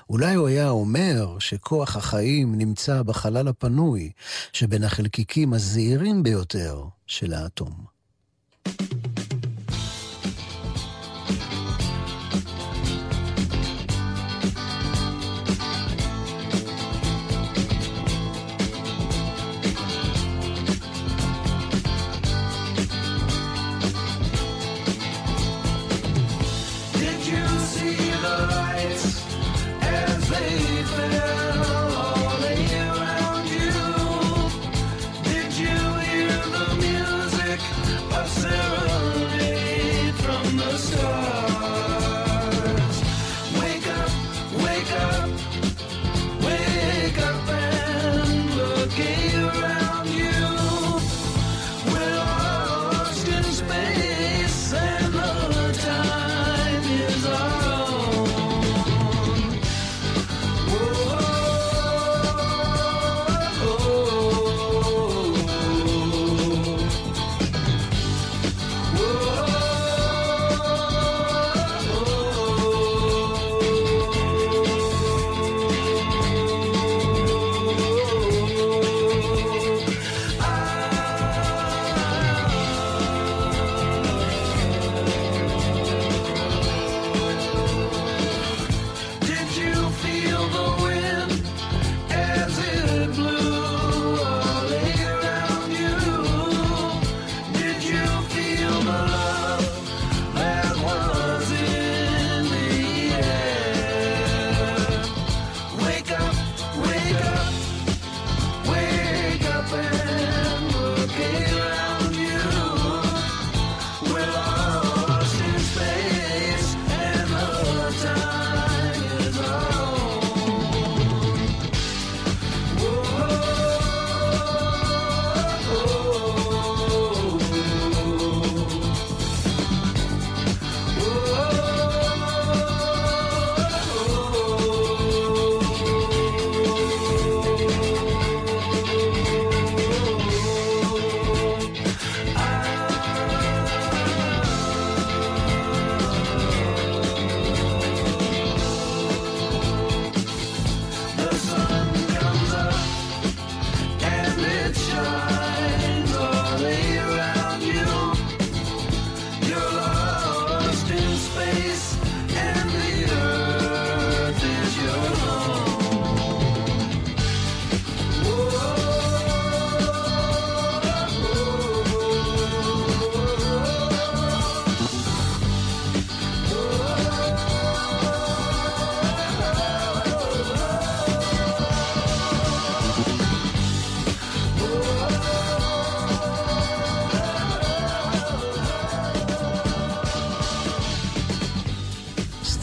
אולי 0.10 0.34
הוא 0.34 0.47
היה 0.47 0.69
אומר 0.69 1.39
שכוח 1.39 1.95
החיים 1.95 2.56
נמצא 2.58 3.04
בחלל 3.04 3.47
הפנוי, 3.47 4.12
שבין 4.54 4.84
החלקיקים 4.84 5.54
הזעירים 5.54 6.24
ביותר 6.24 6.84
של 7.08 7.34
האטום. 7.34 7.90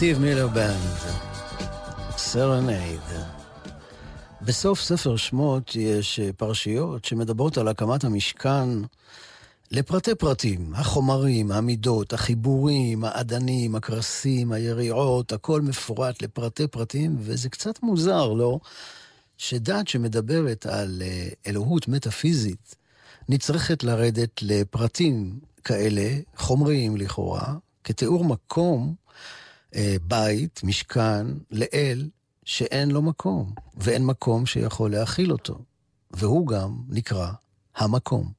Steve 0.09 0.21
Miller 0.21 0.49
Band, 0.49 0.97
Serenade. 2.17 3.01
בסוף 4.43 4.81
ספר 4.81 5.17
שמות 5.17 5.77
יש 5.77 6.21
אה, 6.21 6.33
פרשיות 6.33 7.05
שמדברות 7.05 7.59
על 7.59 7.69
הקמת 7.69 8.05
המשכן 8.05 8.69
לפרטי 9.71 10.15
פרטים, 10.15 10.73
החומרים, 10.75 11.53
המידות, 11.53 12.13
החיבורים, 12.13 13.05
האדנים, 13.05 13.75
הקרסים, 13.75 14.53
היריעות, 14.53 15.33
הכל 15.33 15.61
מפורט 15.61 16.23
לפרטי 16.23 16.67
פרטים, 16.67 17.17
וזה 17.21 17.49
קצת 17.49 17.83
מוזר, 17.83 18.33
לא? 18.33 18.61
שדת 19.39 19.89
שמדברת 19.89 20.67
על 20.67 21.03
אה, 21.05 21.29
אלוהות 21.47 21.89
מטאפיזית 21.89 22.77
נצרכת 23.29 23.85
לרדת 23.85 24.43
לפרטים 24.43 25.39
כאלה, 25.65 26.11
חומריים 26.37 26.97
לכאורה, 26.97 27.55
כתיאור 27.85 28.25
מקום 28.25 28.95
בית, 30.07 30.61
משכן, 30.65 31.27
לאל, 31.51 32.09
שאין 32.45 32.91
לו 32.91 33.03
מקום, 33.03 33.53
ואין 33.77 34.07
מקום 34.07 34.47
שיכול 34.47 34.91
להכיל 34.91 35.33
אותו. 35.33 35.59
והוא 36.11 36.47
גם 36.47 36.79
נקרא 36.89 37.31
המקום. 37.77 38.33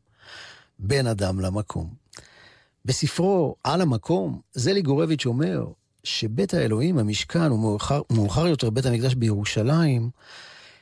בין 0.80 1.08
אדם 1.08 1.40
למקום. 1.40 1.94
בספרו 2.86 3.56
"על 3.64 3.82
המקום", 3.82 4.42
זלי 4.54 4.82
גורביץ' 4.82 5.26
אומר 5.26 5.66
שבית 6.04 6.54
האלוהים, 6.54 6.98
המשכן, 6.98 7.52
ומאוחר 7.52 8.48
יותר 8.48 8.70
בית 8.70 8.86
המקדש 8.86 9.16
בירושלים, 9.16 10.10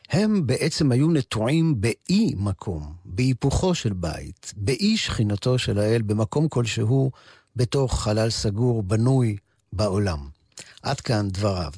הם 0.10 0.48
בעצם 0.48 0.92
היו 0.92 1.12
נטועים 1.12 1.82
באי 1.82 2.34
מקום, 2.38 2.94
בהיפוכו 3.06 3.76
של 3.76 3.94
בית, 3.94 4.54
באי 4.58 4.98
שכינתו 4.98 5.58
של 5.58 5.80
האל, 5.80 6.02
במקום 6.02 6.48
כלשהו, 6.48 7.12
בתוך 7.56 8.04
חלל 8.04 8.30
סגור, 8.30 8.84
בנוי 8.84 9.38
בעולם. 9.74 10.37
עד 10.82 11.02
כאן 11.02 11.30
דבריו. 11.30 11.72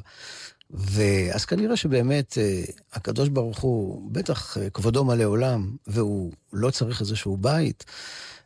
ואז 0.72 1.46
כנראה 1.46 1.76
שבאמת 1.76 2.38
אה, 2.38 2.64
הקדוש 2.94 3.30
ברוך 3.30 3.60
הוא, 3.60 4.12
בטח 4.12 4.58
אה, 4.58 4.70
כבודו 4.70 5.04
מלא 5.04 5.24
עולם, 5.24 5.76
והוא 5.88 6.32
לא 6.54 6.72
צריך 6.72 7.02
איזשהו 7.02 7.38
בית 7.38 7.86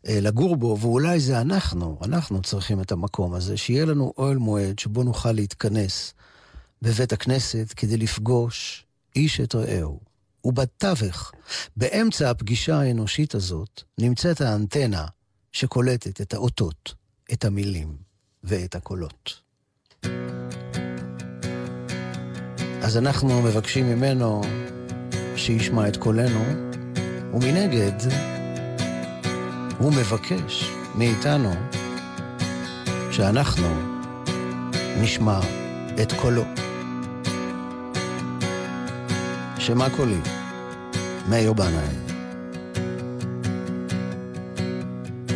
אה, 0.07 0.19
לגור 0.21 0.55
בו, 0.55 0.77
ואולי 0.81 1.19
זה 1.19 1.41
אנחנו, 1.41 1.99
אנחנו 2.03 2.41
צריכים 2.41 2.81
את 2.81 2.91
המקום 2.91 3.33
הזה, 3.33 3.57
שיהיה 3.57 3.85
לנו 3.85 4.13
אוהל 4.17 4.37
מועד 4.37 4.79
שבו 4.79 5.03
נוכל 5.03 5.31
להתכנס 5.31 6.13
בבית 6.81 7.13
הכנסת 7.13 7.73
כדי 7.75 7.97
לפגוש 7.97 8.85
איש 9.15 9.39
את 9.39 9.55
רעהו. 9.55 9.99
ובתווך, 10.45 11.31
באמצע 11.77 12.29
הפגישה 12.29 12.79
האנושית 12.79 13.35
הזאת, 13.35 13.83
נמצאת 13.97 14.41
האנטנה 14.41 15.05
שקולטת 15.51 16.21
את 16.21 16.33
האותות, 16.33 16.93
את 17.33 17.45
המילים 17.45 17.97
ואת 18.43 18.75
הקולות. 18.75 19.42
אז 22.83 22.97
אנחנו 22.97 23.41
מבקשים 23.41 23.87
ממנו 23.87 24.41
שישמע 25.35 25.87
את 25.87 25.97
קולנו, 25.97 26.43
ומנגד, 27.33 27.91
הוא 29.77 29.93
מבקש 29.93 30.71
מאיתנו 30.95 31.53
שאנחנו 33.11 33.67
נשמע 35.01 35.39
את 36.01 36.13
קולו. 36.21 36.43
שמה 39.59 39.89
קולי? 39.89 40.19
מאיר 41.29 41.53
בנאי. 41.53 41.95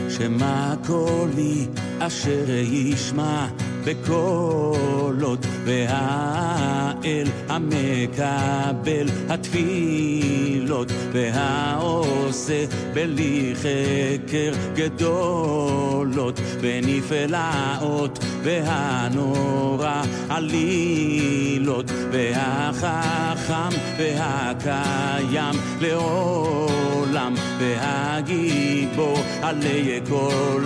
שמע 0.09 0.73
קולי 0.87 1.67
אשר 1.99 2.49
ישמע 2.49 3.47
בקולות, 3.87 5.45
והאל 5.65 7.27
המקבל 7.49 9.07
התפילות, 9.29 10.91
והעושה 11.11 12.65
בלי 12.93 13.53
חקר 13.55 14.53
גדולות, 14.75 16.39
ונפלאות, 16.61 18.19
והנורא 18.43 20.01
עלילות, 20.29 21.91
והחכם 22.11 23.69
והקיים 23.97 25.55
לעולם, 25.81 27.35
והגיבור 27.59 29.17
עלי 29.41 29.99
כל 30.09 30.63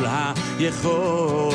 היכולות. 0.60 1.52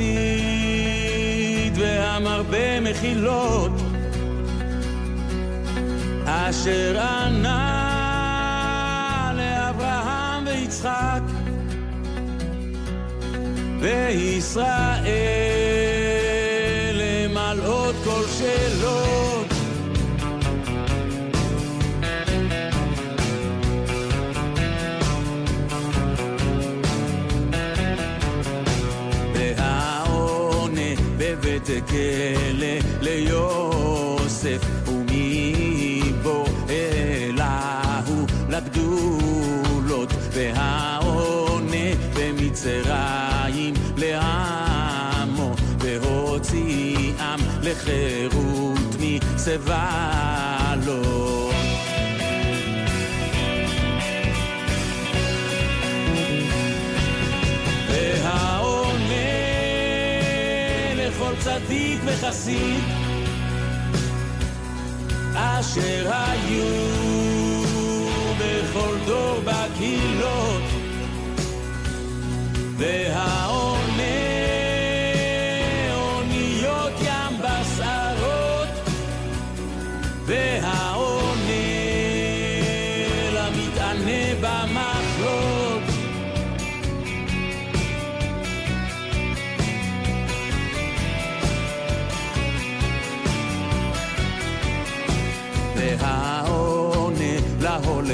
והחסיד 0.00 1.78
והמרבה 1.78 2.80
מחילות. 2.80 3.72
אשר 6.24 7.00
ענה 7.00 7.56
לאברהם 9.36 10.46
ויצחק 10.46 11.20
וישראל 13.80 15.59
כלא 31.88 33.00
ליוסף 33.00 34.60
ומבוא 34.88 36.46
אליהו 36.70 38.26
לגדולות 38.48 40.12
והעונה 40.32 41.90
במצרים 42.14 43.74
לעמו 43.96 45.54
והוציאם 45.78 47.40
לחירות 47.62 48.96
מצבא 49.00 50.74
צדיק 61.70 62.00
וחסיד 62.04 62.84
אשר 65.34 66.10
היו 66.12 66.64
בכל 68.38 68.96
דור 69.06 69.40
בקהילות 69.44 70.62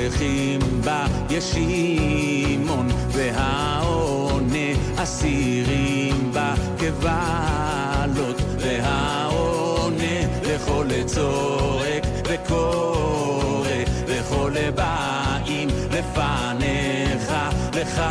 להולכים 0.06 0.60
בה 0.84 1.06
ישימון, 1.30 2.88
והעונה 3.08 4.72
אסירים 4.96 6.30
בה 6.32 6.54
כבעלות, 6.78 8.36
והעונה 8.58 10.20
לכל 10.42 10.86
צועק 11.06 12.04
וקורא, 12.28 13.68
וכל 14.06 14.70
באים 14.74 15.68
לפניך 15.90 17.32
לך 17.74 18.02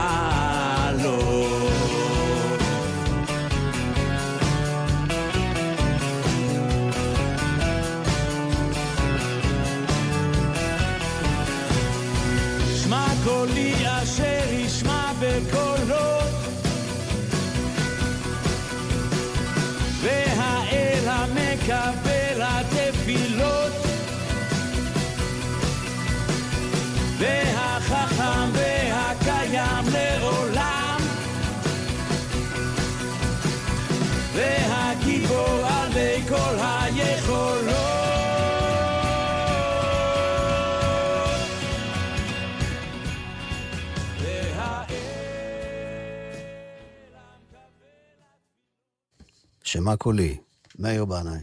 שמה 49.86 49.98
קולי, 49.98 50.38
מאיר 50.80 51.06
בנאי. 51.06 51.40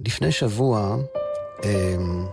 לפני 0.00 0.32
שבוע, 0.32 0.96
אמ, 1.64 2.26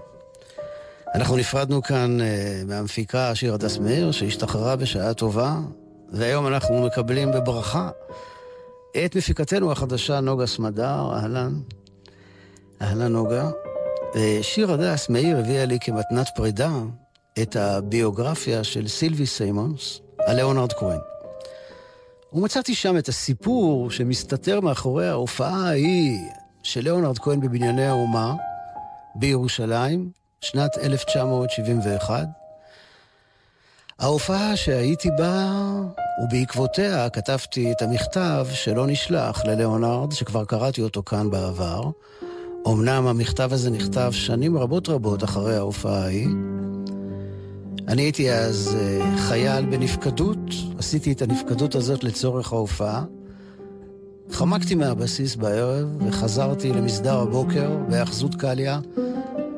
אנחנו 1.15 1.37
נפרדנו 1.37 1.83
כאן 1.83 2.21
אה, 2.21 2.61
מהמפיקה 2.67 3.35
שיר 3.35 3.53
הדס 3.53 3.77
מאיר, 3.77 4.11
שהשתחררה 4.11 4.75
בשעה 4.75 5.13
טובה, 5.13 5.57
והיום 6.11 6.47
אנחנו 6.47 6.85
מקבלים 6.85 7.31
בברכה 7.31 7.89
את 9.05 9.15
מפיקתנו 9.15 9.71
החדשה, 9.71 10.19
נוגה 10.19 10.45
סמדר, 10.45 11.13
אהלן. 11.13 11.59
אהלן 12.81 13.11
נוגה. 13.11 13.49
אה, 14.15 14.39
שיר 14.41 14.71
הדס 14.71 15.09
מאיר 15.09 15.37
הביאה 15.37 15.65
לי 15.65 15.77
כמתנת 15.81 16.27
פרידה 16.35 16.71
את 17.41 17.55
הביוגרפיה 17.55 18.63
של 18.63 18.87
סילבי 18.87 19.25
סיימונס 19.25 19.99
על 20.19 20.35
ליאונרד 20.35 20.73
כהן. 20.73 21.14
ומצאתי 22.35 22.75
שם 22.75 22.97
את 22.97 23.07
הסיפור 23.07 23.91
שמסתתר 23.91 24.59
מאחורי 24.59 25.07
ההופעה 25.07 25.67
ההיא 25.67 26.19
של 26.63 26.81
ליאונרד 26.81 27.19
כהן 27.19 27.39
בבנייני 27.39 27.85
האומה 27.85 28.33
בירושלים, 29.15 30.09
שנת 30.41 30.77
1971. 30.77 32.27
ההופעה 33.99 34.55
שהייתי 34.55 35.09
בה, 35.17 35.51
ובעקבותיה 36.23 37.09
כתבתי 37.09 37.71
את 37.71 37.81
המכתב 37.81 38.47
שלא 38.51 38.87
נשלח 38.87 39.45
לליאונרד, 39.45 40.11
שכבר 40.11 40.45
קראתי 40.45 40.81
אותו 40.81 41.03
כאן 41.03 41.29
בעבר. 41.29 41.89
אמנם 42.67 43.07
המכתב 43.07 43.49
הזה 43.53 43.69
נכתב 43.69 44.11
שנים 44.11 44.57
רבות 44.57 44.89
רבות 44.89 45.23
אחרי 45.23 45.55
ההופעה 45.55 46.03
ההיא. 46.03 46.27
אני 47.87 48.01
הייתי 48.01 48.31
אז 48.31 48.77
uh, 48.77 49.17
חייל 49.17 49.65
בנפקדות, 49.65 50.37
עשיתי 50.77 51.11
את 51.11 51.21
הנפקדות 51.21 51.75
הזאת 51.75 52.03
לצורך 52.03 52.53
ההופעה. 52.53 53.03
חמקתי 54.31 54.75
מהבסיס 54.75 55.35
בערב 55.35 55.87
וחזרתי 56.07 56.73
למסדר 56.73 57.19
הבוקר 57.19 57.77
בהאחזות 57.89 58.35
קליה 58.35 58.79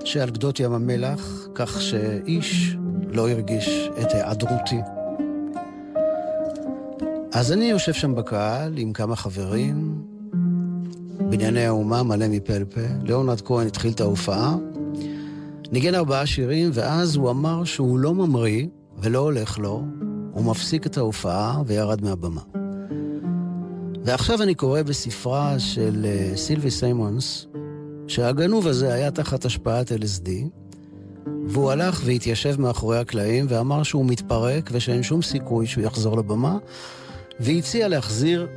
שעל 0.04 0.30
גדות 0.30 0.60
ים 0.60 0.72
המלח, 0.72 1.48
כך 1.56 1.82
שאיש 1.82 2.78
לא 3.10 3.30
הרגיש 3.30 3.90
את 4.02 4.12
היעדרותי. 4.14 4.80
אז 7.34 7.52
אני 7.52 7.66
יושב 7.66 7.94
שם 7.94 8.16
בקהל 8.16 8.78
עם 8.78 8.94
כמה 8.94 9.16
חברים, 9.16 10.02
בנייני 11.30 11.66
האומה 11.66 12.04
מלא 12.04 12.28
מפה 12.28 12.58
לפה. 12.58 12.82
ליאונרד 13.04 13.42
כהן 13.42 13.68
התחיל 13.68 13.92
את 13.92 14.02
ההופעה, 14.02 14.56
ניגן 15.72 15.96
ארבעה 15.96 16.26
שירים, 16.26 16.70
ואז 16.74 17.16
הוא 17.16 17.30
אמר 17.30 17.64
שהוא 17.64 18.00
לא 18.00 18.14
ממריא 18.14 18.68
ולא 18.98 19.20
הולך 19.20 19.60
לו, 19.60 19.84
הוא 20.32 20.46
מפסיק 20.46 20.86
את 20.86 20.98
ההופעה 20.98 21.62
וירד 21.66 22.02
מהבמה. 22.02 22.42
ועכשיו 24.04 24.44
אני 24.44 24.56
קורא 24.56 24.82
בספרה 24.82 25.60
של 25.60 26.06
uh, 26.06 26.38
סילבי 26.38 26.72
סיימונס, 26.72 27.48
שהגנוב 28.08 28.68
הזה 28.68 28.94
היה 28.94 29.12
תחת 29.12 29.46
השפעת 29.46 29.92
LSD, 29.92 30.30
והוא 31.48 31.72
הלך 31.72 32.02
והתיישב 32.06 32.62
מאחורי 32.62 32.98
הקלעים 32.98 33.46
ואמר 33.50 33.84
שהוא 33.84 34.06
מתפרק 34.06 34.70
ושאין 34.74 35.04
שום 35.04 35.22
סיכוי 35.22 35.68
שהוא 35.68 35.84
יחזור 35.84 36.18
לבמה, 36.18 36.58
והציע 37.40 37.88
להחזיר 37.88 38.48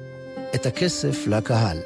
את 0.54 0.66
הכסף 0.66 1.26
לקהל. 1.26 1.78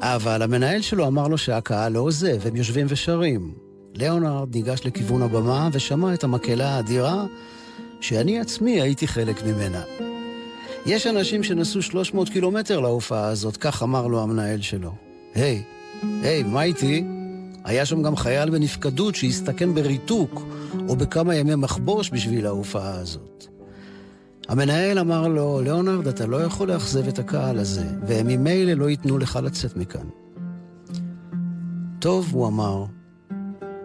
אבל 0.00 0.42
המנהל 0.42 0.80
שלו 0.80 1.06
אמר 1.06 1.28
לו 1.28 1.38
שהקהל 1.38 1.92
לא 1.92 2.00
עוזב, 2.00 2.46
הם 2.46 2.56
יושבים 2.56 2.86
ושרים. 2.88 3.71
ליאונרד 3.94 4.54
ניגש 4.54 4.80
לכיוון 4.86 5.22
הבמה 5.22 5.68
ושמע 5.72 6.14
את 6.14 6.24
המקהלה 6.24 6.68
האדירה 6.68 7.26
שאני 8.00 8.40
עצמי 8.40 8.80
הייתי 8.80 9.08
חלק 9.08 9.42
ממנה. 9.42 9.82
יש 10.86 11.06
אנשים 11.06 11.42
שנסעו 11.42 11.82
300 11.82 12.28
קילומטר 12.28 12.80
להופעה 12.80 13.24
הזאת, 13.24 13.56
כך 13.56 13.82
אמר 13.82 14.06
לו 14.06 14.22
המנהל 14.22 14.60
שלו. 14.60 14.92
היי, 15.34 15.62
היי, 16.22 16.42
מה 16.42 16.62
איתי? 16.62 17.04
היה 17.64 17.86
שם 17.86 18.02
גם 18.02 18.16
חייל 18.16 18.50
בנפקדות 18.50 19.14
שהסתכן 19.14 19.74
בריתוק 19.74 20.42
או 20.88 20.96
בכמה 20.96 21.34
ימי 21.34 21.54
מחבוש 21.54 22.10
בשביל 22.10 22.46
ההופעה 22.46 22.94
הזאת. 22.94 23.46
המנהל 24.48 24.98
אמר 24.98 25.28
לו, 25.28 25.60
ליאונרד, 25.60 26.08
אתה 26.08 26.26
לא 26.26 26.42
יכול 26.42 26.68
לאכזב 26.68 27.08
את 27.08 27.18
הקהל 27.18 27.58
הזה, 27.58 27.84
והם 28.06 28.26
ממילא 28.26 28.72
לא 28.72 28.90
ייתנו 28.90 29.18
לך 29.18 29.38
לצאת 29.42 29.76
מכאן. 29.76 30.06
טוב, 31.98 32.28
הוא 32.32 32.46
אמר, 32.46 32.84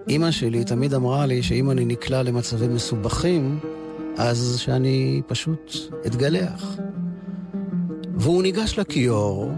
אימא 0.09 0.31
שלי 0.31 0.63
תמיד 0.63 0.93
אמרה 0.93 1.25
לי 1.25 1.43
שאם 1.43 1.71
אני 1.71 1.85
נקלע 1.85 2.23
למצבים 2.23 2.75
מסובכים, 2.75 3.59
אז 4.17 4.55
שאני 4.59 5.21
פשוט 5.27 5.75
אתגלח. 6.05 6.77
והוא 8.17 8.43
ניגש 8.43 8.79
לכיור 8.79 9.51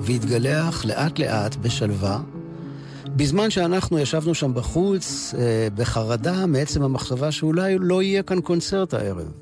והתגלח 0.00 0.84
לאט 0.84 1.18
לאט 1.18 1.56
בשלווה, 1.56 2.20
בזמן 3.16 3.50
שאנחנו 3.50 3.98
ישבנו 3.98 4.34
שם 4.34 4.54
בחוץ 4.54 5.34
אה, 5.38 5.68
בחרדה 5.74 6.46
מעצם 6.46 6.82
המחשבה 6.82 7.32
שאולי 7.32 7.76
לא 7.80 8.02
יהיה 8.02 8.22
כאן 8.22 8.40
קונצרט 8.40 8.94
הערב. 8.94 9.32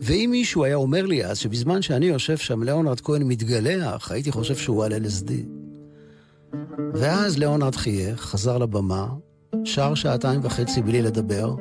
ואם 0.00 0.28
מישהו 0.30 0.64
היה 0.64 0.76
אומר 0.76 1.06
לי 1.06 1.24
אז 1.24 1.38
שבזמן 1.38 1.82
שאני 1.82 2.06
יושב 2.06 2.36
שם 2.36 2.62
ליאונרד 2.62 3.00
כהן 3.00 3.22
מתגלח, 3.22 4.12
הייתי 4.12 4.32
חושב 4.32 4.56
שהוא 4.56 4.84
על 4.84 4.92
LSD. 4.92 5.32
ואז 6.94 7.38
ליאונרד 7.38 7.76
חייך, 7.76 8.20
חזר 8.20 8.58
לבמה, 8.58 9.06
שר 9.64 9.94
שעתיים 9.94 10.40
וחצי 10.42 10.82
בלי 10.82 11.02
לדבר. 11.02 11.54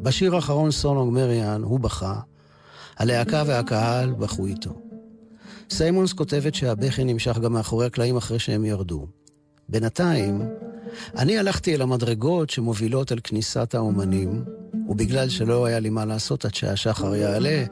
בשיר 0.00 0.34
האחרון 0.34 0.70
So 0.70 0.82
Long, 0.82 1.12
Marianne 1.12 1.62
הוא 1.62 1.80
בכה, 1.80 2.20
הלהקה 2.98 3.42
והקהל 3.46 4.12
בכו 4.12 4.46
איתו. 4.46 4.70
סיימונס 5.70 6.12
כותבת 6.12 6.54
שהבכי 6.54 7.04
נמשך 7.04 7.38
גם 7.38 7.52
מאחורי 7.52 7.86
הקלעים 7.86 8.16
אחרי 8.16 8.38
שהם 8.38 8.64
ירדו. 8.64 9.06
בינתיים, 9.68 10.42
אני 11.16 11.38
הלכתי 11.38 11.74
אל 11.74 11.82
המדרגות 11.82 12.50
שמובילות 12.50 13.12
אל 13.12 13.18
כניסת 13.24 13.74
האומנים, 13.74 14.44
ובגלל 14.88 15.28
שלא 15.28 15.66
היה 15.66 15.80
לי 15.80 15.90
מה 15.90 16.04
לעשות 16.04 16.44
עד 16.44 16.54
שהשחר 16.54 17.14
יעלה, 17.14 17.64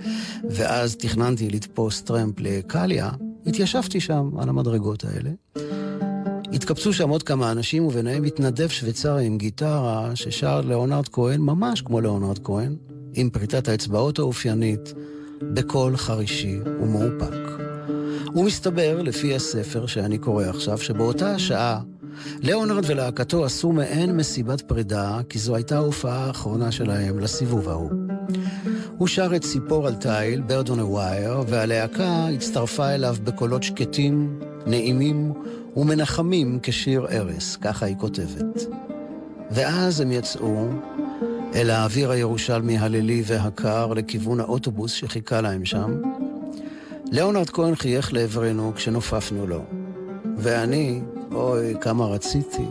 ואז 0.51 0.97
תכננתי 0.97 1.51
לתפוס 1.51 2.03
טרמפ 2.03 2.41
לקליה, 2.41 3.11
התיישבתי 3.47 4.01
שם 4.01 4.31
על 4.39 4.49
המדרגות 4.49 5.05
האלה. 5.05 5.31
התקבצו 6.53 6.93
שם 6.93 7.09
עוד 7.09 7.23
כמה 7.23 7.53
אנשים, 7.53 7.87
וביניהם 7.87 8.25
התנדב 8.25 8.69
שוויצרי 8.69 9.27
עם 9.27 9.39
גיטרה 9.39 10.11
ששר 10.15 10.61
ליאונרד 10.61 11.09
כהן, 11.09 11.41
ממש 11.41 11.83
כמו 11.83 12.01
ליאונרד 12.01 12.39
כהן, 12.45 12.77
עם 13.15 13.31
פריטת 13.31 13.69
האצבעות 13.69 14.19
האופיינית, 14.19 14.95
בקול 15.43 15.97
חרישי 15.97 16.59
ומאופק. 16.83 17.35
ומסתבר, 18.35 19.03
לפי 19.03 19.35
הספר 19.35 19.87
שאני 19.87 20.19
קורא 20.19 20.45
עכשיו, 20.45 20.79
שבאותה 20.79 21.35
השעה 21.35 21.81
ליאונרד 22.41 22.85
ולהקתו 22.87 23.45
עשו 23.45 23.73
מעין 23.73 24.17
מסיבת 24.17 24.61
פרידה, 24.61 25.21
כי 25.29 25.39
זו 25.39 25.55
הייתה 25.55 25.77
ההופעה 25.77 26.27
האחרונה 26.27 26.73
שלהם 26.73 27.19
לסיבוב 27.19 27.69
ההוא. 27.69 27.91
הוא 28.99 29.09
שר 29.09 29.37
את 29.37 29.43
ציפור 29.43 29.87
על 29.87 29.95
תיל, 29.95 30.41
ברד 30.41 30.69
און 30.69 30.79
הווייר, 30.79 31.43
והלהקה 31.49 32.29
הצטרפה 32.29 32.89
אליו 32.89 33.17
בקולות 33.25 33.63
שקטים, 33.63 34.41
נעימים 34.67 35.33
ומנחמים 35.77 36.59
כשיר 36.63 37.07
ארס, 37.11 37.57
ככה 37.57 37.87
היא 37.87 37.97
כותבת. 37.99 38.67
ואז 39.51 40.01
הם 40.01 40.13
יצאו 40.13 40.69
אל 41.55 41.71
האוויר 41.71 42.11
הירושלמי 42.11 42.79
הלילי 42.79 43.23
והקר 43.27 43.87
לכיוון 43.87 44.41
האוטובוס 44.41 44.93
שחיכה 44.93 45.41
להם 45.41 45.65
שם. 45.65 46.01
ליאונרד 47.13 47.51
כהן 47.51 47.75
חייך 47.75 48.13
לעברנו 48.13 48.73
כשנופפנו 48.75 49.47
לו. 49.47 49.63
ואני, 50.37 51.01
אוי, 51.33 51.75
כמה 51.81 52.07
רציתי. 52.07 52.65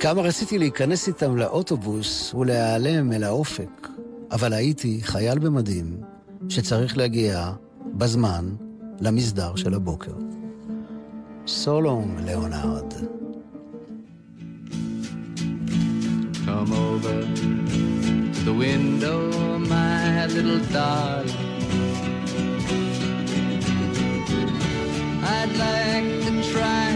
כמה 0.00 0.22
רציתי 0.22 0.58
להיכנס 0.58 1.08
איתם 1.08 1.36
לאוטובוס 1.36 2.34
ולהיעלם 2.34 3.12
אל 3.12 3.24
האופק. 3.24 3.88
אבל 4.30 4.52
הייתי 4.52 5.00
חייל 5.02 5.38
במדים 5.38 6.00
שצריך 6.48 6.96
להגיע 6.96 7.52
בזמן 7.94 8.54
למסדר 9.00 9.56
של 9.56 9.74
הבוקר. 9.74 10.12
So 11.46 11.78
long, 11.78 12.26
Leonard. 12.26 12.90
Come 16.44 16.72
over 16.72 17.22
to 17.22 18.44
the 18.44 18.52
window, 18.52 19.30
my 19.56 20.26
little 20.26 20.58
darling. 20.72 21.30
I'd 25.22 25.52
like 25.56 26.08
to 26.26 26.52
try 26.52 26.95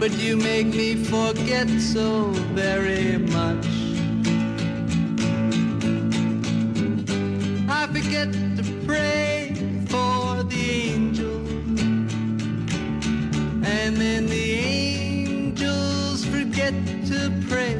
but 0.00 0.12
you 0.12 0.34
make 0.34 0.68
me 0.68 0.94
forget 0.94 1.68
so 1.78 2.30
very 2.54 3.18
much. 3.18 3.66
I 7.68 7.86
forget 7.92 8.32
to 8.32 8.64
pray 8.86 9.52
for 9.90 10.42
the 10.44 10.64
angels, 10.94 11.80
and 13.62 13.96
then 13.98 14.26
the 14.26 14.52
angels 14.54 16.24
forget 16.24 16.72
to 17.08 17.30
pray 17.46 17.79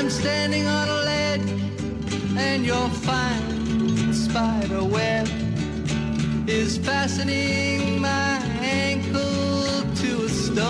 I'm 0.00 0.08
standing 0.08 0.66
on 0.66 0.88
a 0.88 1.02
ledge 1.02 1.50
and 2.38 2.64
your 2.64 2.88
fine 2.88 4.14
spider 4.14 4.82
web 4.82 5.28
is 6.48 6.78
fastening 6.78 8.00
my 8.00 8.38
ankle 8.62 9.84
to 9.96 10.24
a 10.24 10.28
stone. 10.30 10.64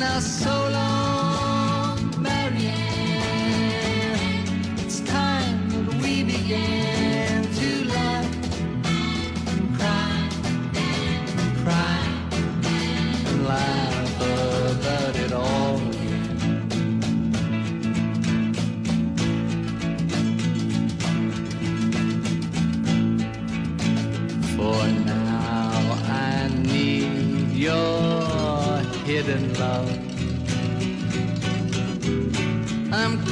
Now 0.00 0.18
so 0.20 0.70
long, 0.72 0.87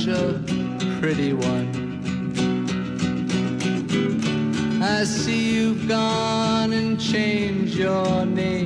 such 0.00 0.16
a 0.16 0.40
pretty 0.98 1.32
one. 1.32 1.68
I 4.82 5.04
see 5.04 5.56
you've 5.56 5.88
gone 5.88 6.72
and 6.72 6.98
changed 6.98 7.74
your 7.74 8.24
name 8.24 8.59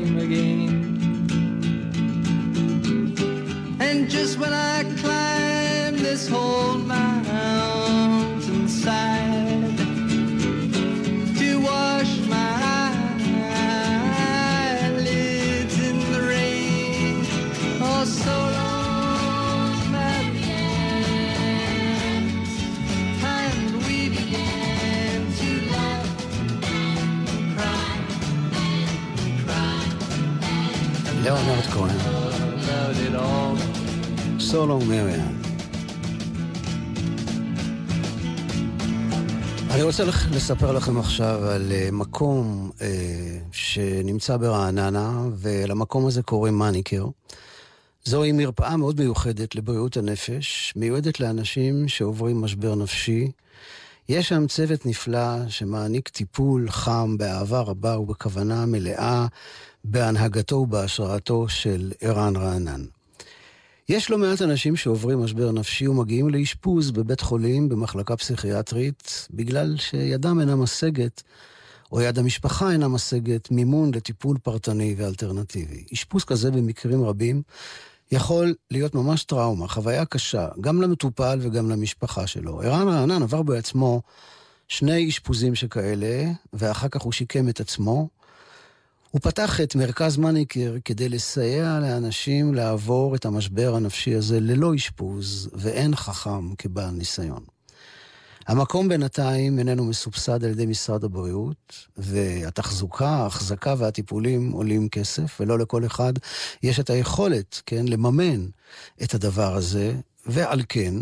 סולו 34.55 34.79
מריאן. 34.79 35.43
אני 39.71 39.83
רוצה 39.83 40.05
לספר 40.31 40.73
לכם 40.73 40.99
עכשיו 40.99 41.45
על 41.45 41.73
אה, 41.73 41.89
מקום 41.93 42.71
אה, 42.81 42.87
שנמצא 43.53 44.37
ברעננה, 44.37 45.23
ולמקום 45.37 46.07
הזה 46.07 46.23
קוראים 46.23 46.59
מניקר. 46.59 47.07
זוהי 48.05 48.33
מרפאה 48.33 48.77
מאוד 48.77 49.01
מיוחדת 49.01 49.55
לבריאות 49.55 49.97
הנפש, 49.97 50.73
מיועדת 50.77 51.21
לאנשים 51.21 51.89
שעוברים 51.89 52.41
משבר 52.41 52.75
נפשי. 52.75 53.31
יש 54.09 54.29
שם 54.29 54.47
צוות 54.47 54.87
נפלא 54.87 55.49
שמעניק 55.49 56.09
טיפול 56.09 56.71
חם 56.71 57.17
באהבה 57.19 57.61
רבה 57.61 57.99
ובכוונה 57.99 58.67
מלאה 58.67 59.27
בהנהגתו 59.85 60.57
ובהשראתו 60.57 61.49
של 61.49 61.93
ערן 62.01 62.37
רענן. 62.37 62.85
יש 63.89 64.11
לא 64.11 64.19
מעט 64.19 64.43
אנשים 64.43 64.77
שעוברים 64.77 65.19
משבר 65.19 65.53
נפשי 65.53 65.89
ומגיעים 65.89 66.29
לאשפוז 66.29 66.91
בבית 66.91 67.21
חולים, 67.21 67.69
במחלקה 67.69 68.17
פסיכיאטרית, 68.17 69.29
בגלל 69.31 69.77
שידם 69.77 70.41
אינה 70.41 70.57
משגת, 70.57 71.23
או 71.93 72.01
יד 72.01 72.19
המשפחה 72.19 72.71
אינה 72.71 72.89
משגת 72.89 73.51
מימון 73.51 73.95
לטיפול 73.95 74.39
פרטני 74.39 74.95
ואלטרנטיבי. 74.99 75.85
אשפוז 75.93 76.25
כזה 76.25 76.51
במקרים 76.51 77.05
רבים 77.05 77.43
יכול 78.13 78.55
להיות 78.71 78.95
ממש 78.95 79.25
טראומה, 79.25 79.69
חוויה 79.69 80.05
קשה, 80.05 80.49
גם 80.61 80.83
למטופל 80.83 81.39
וגם 81.43 81.71
למשפחה 81.71 82.27
שלו. 82.27 82.63
ערן 82.63 82.89
רענן 82.89 83.23
עבר 83.23 83.43
בעצמו 83.43 84.03
שני 84.69 85.09
אשפוזים 85.09 85.55
שכאלה, 85.55 86.25
ואחר 86.53 86.89
כך 86.89 87.03
הוא 87.03 87.13
שיקם 87.13 87.49
את 87.49 87.61
עצמו. 87.61 88.09
הוא 89.15 89.21
פתח 89.21 89.61
את 89.61 89.75
מרכז 89.75 90.17
מניקר 90.17 90.75
כדי 90.85 91.09
לסייע 91.09 91.79
לאנשים 91.83 92.55
לעבור 92.55 93.15
את 93.15 93.25
המשבר 93.25 93.75
הנפשי 93.75 94.15
הזה 94.15 94.41
ללא 94.41 94.75
אשפוז, 94.75 95.51
ואין 95.53 95.97
חכם 95.97 96.55
כבעל 96.55 96.91
ניסיון. 96.91 97.45
המקום 98.47 98.89
בינתיים 98.89 99.59
איננו 99.59 99.85
מסובסד 99.85 100.45
על 100.45 100.51
ידי 100.51 100.67
משרד 100.67 101.05
הבריאות, 101.05 101.87
והתחזוקה, 101.97 103.09
ההחזקה 103.09 103.75
והטיפולים 103.79 104.53
עולים 104.53 104.89
כסף, 104.89 105.41
ולא 105.41 105.59
לכל 105.59 105.87
אחד 105.87 106.13
יש 106.63 106.81
את 106.81 106.91
היכולת, 106.91 107.63
כן, 107.67 107.89
לממן 107.89 108.47
את 109.03 109.15
הדבר 109.15 109.55
הזה, 109.55 109.95
ועל 110.27 110.63
כן, 110.69 110.95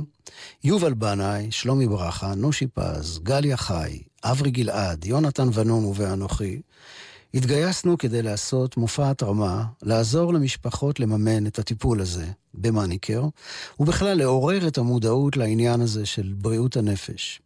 יובל 0.64 0.94
בנאי, 0.94 1.50
שלומי 1.50 1.86
ברכה, 1.86 2.34
נושי 2.34 2.66
פז, 2.66 3.18
גליה 3.22 3.56
חי, 3.56 4.02
אברי 4.24 4.50
גלעד, 4.50 5.04
יונתן 5.04 5.48
ונון 5.54 5.92
ואנוכי, 5.94 6.60
התגייסנו 7.34 7.98
כדי 7.98 8.22
לעשות 8.22 8.76
מופע 8.76 9.10
התרמה, 9.10 9.64
לעזור 9.82 10.34
למשפחות 10.34 11.00
לממן 11.00 11.46
את 11.46 11.58
הטיפול 11.58 12.00
הזה 12.00 12.26
במאניקר, 12.54 13.24
ובכלל 13.80 14.18
לעורר 14.18 14.68
את 14.68 14.78
המודעות 14.78 15.36
לעניין 15.36 15.80
הזה 15.80 16.06
של 16.06 16.32
בריאות 16.36 16.76
הנפש. 16.76 17.40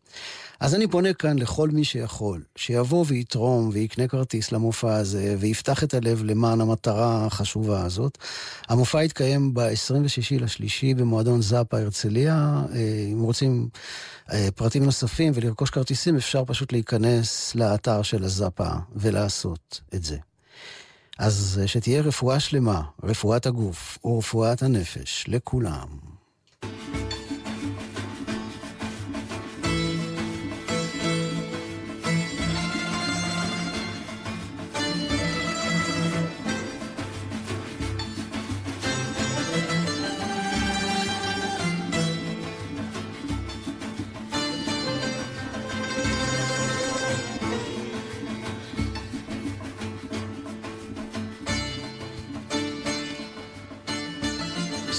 אז 0.60 0.74
אני 0.74 0.88
פונה 0.88 1.12
כאן 1.12 1.38
לכל 1.38 1.68
מי 1.68 1.84
שיכול, 1.84 2.42
שיבוא 2.56 3.04
ויתרום 3.08 3.70
ויקנה 3.72 4.08
כרטיס 4.08 4.52
למופע 4.52 4.94
הזה, 4.94 5.36
ויפתח 5.38 5.84
את 5.84 5.94
הלב 5.94 6.22
למען 6.24 6.60
המטרה 6.60 7.26
החשובה 7.26 7.84
הזאת. 7.84 8.18
המופע 8.68 9.04
יתקיים 9.04 9.54
ב-26 9.54 10.40
לשלישי 10.40 10.94
במועדון 10.94 11.42
זאפה 11.42 11.78
הרצליה. 11.78 12.62
אה, 12.74 13.08
אם 13.12 13.20
רוצים 13.20 13.68
אה, 14.32 14.48
פרטים 14.54 14.84
נוספים 14.84 15.32
ולרכוש 15.34 15.70
כרטיסים, 15.70 16.16
אפשר 16.16 16.44
פשוט 16.44 16.72
להיכנס 16.72 17.54
לאתר 17.54 18.02
של 18.02 18.24
הזאפה 18.24 18.70
ולעשות 18.96 19.80
את 19.94 20.04
זה. 20.04 20.16
אז 21.18 21.58
אה, 21.62 21.66
שתהיה 21.66 22.02
רפואה 22.02 22.40
שלמה, 22.40 22.82
רפואת 23.02 23.46
הגוף 23.46 23.98
ורפואת 24.04 24.62
הנפש 24.62 25.24
לכולם. 25.28 26.05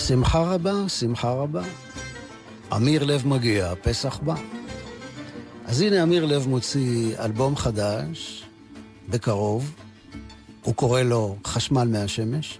שמחה 0.07 0.39
רבה, 0.39 0.89
שמחה 0.89 1.31
רבה. 1.31 1.63
אמיר 2.75 3.03
לב 3.03 3.27
מגיע, 3.27 3.73
פסח 3.81 4.17
בא. 4.17 4.35
אז 5.65 5.81
הנה 5.81 6.03
אמיר 6.03 6.25
לב 6.25 6.47
מוציא 6.47 7.17
אלבום 7.19 7.55
חדש, 7.55 8.43
בקרוב. 9.09 9.75
הוא 10.63 10.75
קורא 10.75 11.01
לו 11.01 11.35
חשמל 11.45 11.87
מהשמש. 11.87 12.59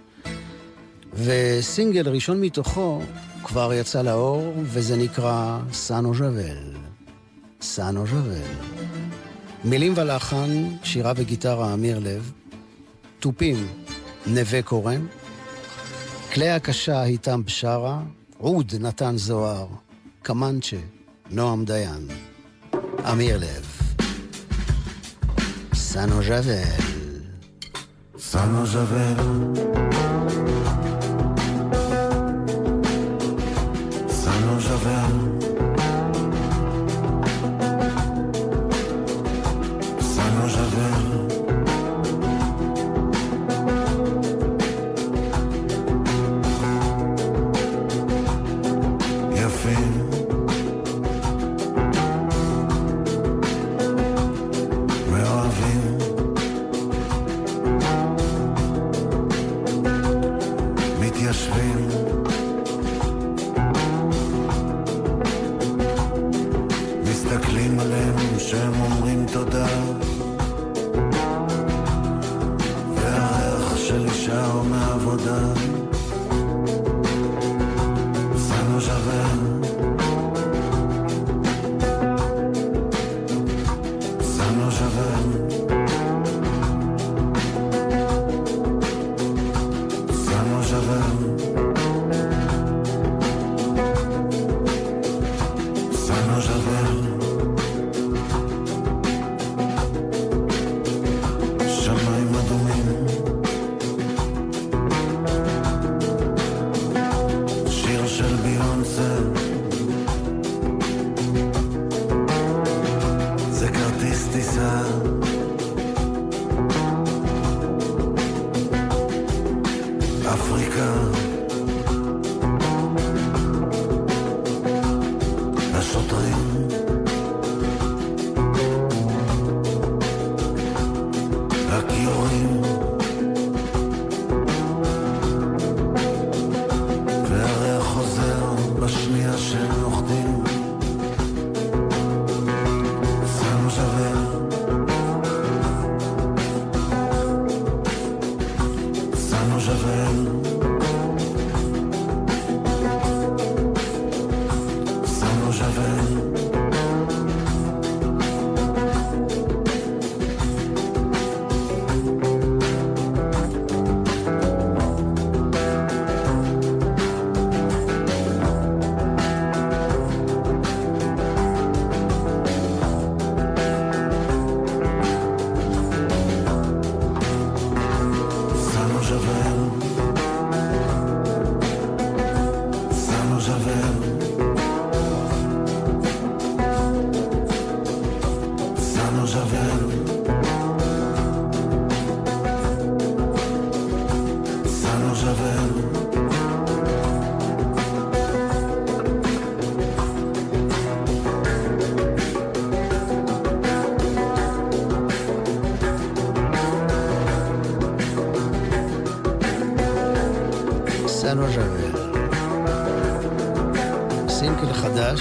וסינגל 1.14 2.08
ראשון 2.08 2.40
מתוכו 2.40 3.02
כבר 3.44 3.72
יצא 3.72 4.02
לאור, 4.02 4.52
וזה 4.62 4.96
נקרא 4.96 5.58
סאנו 5.72 6.14
ז'אבל. 6.14 6.76
סאנו 7.60 8.06
ז'אבל. 8.06 8.52
מילים 9.64 9.92
ולחן, 9.96 10.76
שירה 10.82 11.12
וגיטרה 11.16 11.74
אמיר 11.74 11.98
לב. 11.98 12.32
תופים, 13.20 13.66
נווה 14.26 14.62
קורן. 14.62 15.06
כלי 16.34 16.50
הקשה 16.50 17.04
איתם 17.04 17.44
בשארה, 17.44 18.00
עוד 18.38 18.74
נתן 18.80 19.16
זוהר, 19.16 19.66
קמנצ'ה, 20.22 20.76
נועם 21.30 21.64
דיין, 21.64 22.08
אמיר 23.12 23.38
לב, 23.38 23.66
סנו 25.74 26.22
ז'אבל. 26.22 26.98
סנו 28.18 28.66
ז'אבל. 28.66 29.14
סנו 34.08 34.60
ז'אבל 34.60 35.27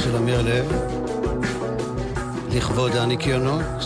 של 0.04 0.16
אמיר 0.16 0.42
לב, 0.42 0.66
לכבוד 2.50 2.92
הניקיונות, 2.96 3.84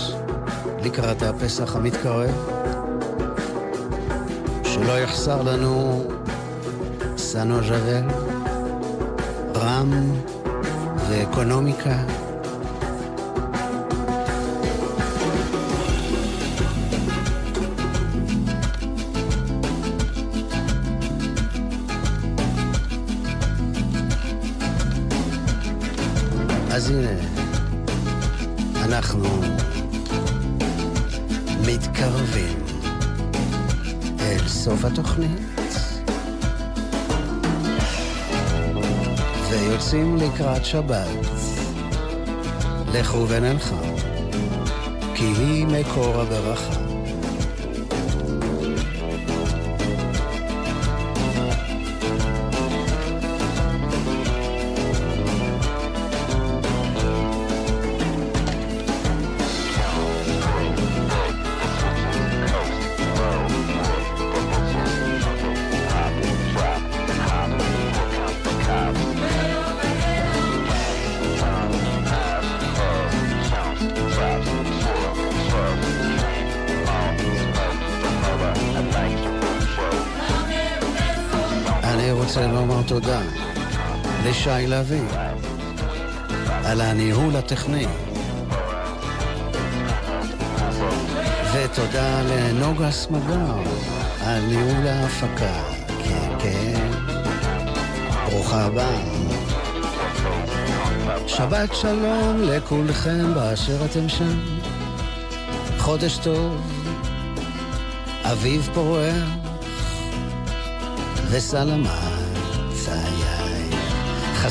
לקראת 0.83 1.21
הפסח 1.21 1.75
המתקרב, 1.75 2.29
שלא 4.63 4.99
יחסר 4.99 5.41
לנו 5.41 6.03
סנו 7.17 7.63
ז'אבל, 7.63 8.03
רם 9.55 9.91
ואקונומיקה. 11.09 11.97
אנחנו 29.11 29.41
מתקרבים 31.67 32.59
אל 34.19 34.47
סוף 34.47 34.85
התוכנית 34.85 35.39
ויוצאים 39.49 40.17
לקראת 40.17 40.65
שבת. 40.65 41.07
לכו 42.93 43.25
ונלכה, 43.29 43.81
כי 45.15 45.25
היא 45.25 45.65
מקור 45.67 46.21
הברכה. 46.21 46.90
לשי 84.41 84.67
לביא 84.67 85.01
על 86.65 86.81
הניהול 86.81 87.35
הטכני. 87.35 87.85
ותודה 91.53 92.21
לנוגה 92.21 92.91
סמגר 92.91 93.55
על 94.21 94.41
ניהול 94.41 94.87
ההפקה. 94.87 95.63
כן, 95.87 96.29
כן. 96.39 96.91
ברוכה 98.25 98.65
הבאה. 98.65 99.01
שבת 101.27 101.75
שלום 101.75 102.41
לכולכם 102.41 103.33
באשר 103.33 103.85
אתם 103.85 104.09
שם. 104.09 104.39
חודש 105.77 106.17
טוב, 106.17 106.61
אביב 108.23 108.69
פורח. 108.73 109.27
וסלמת 111.29 111.87
חיי. 111.87 112.10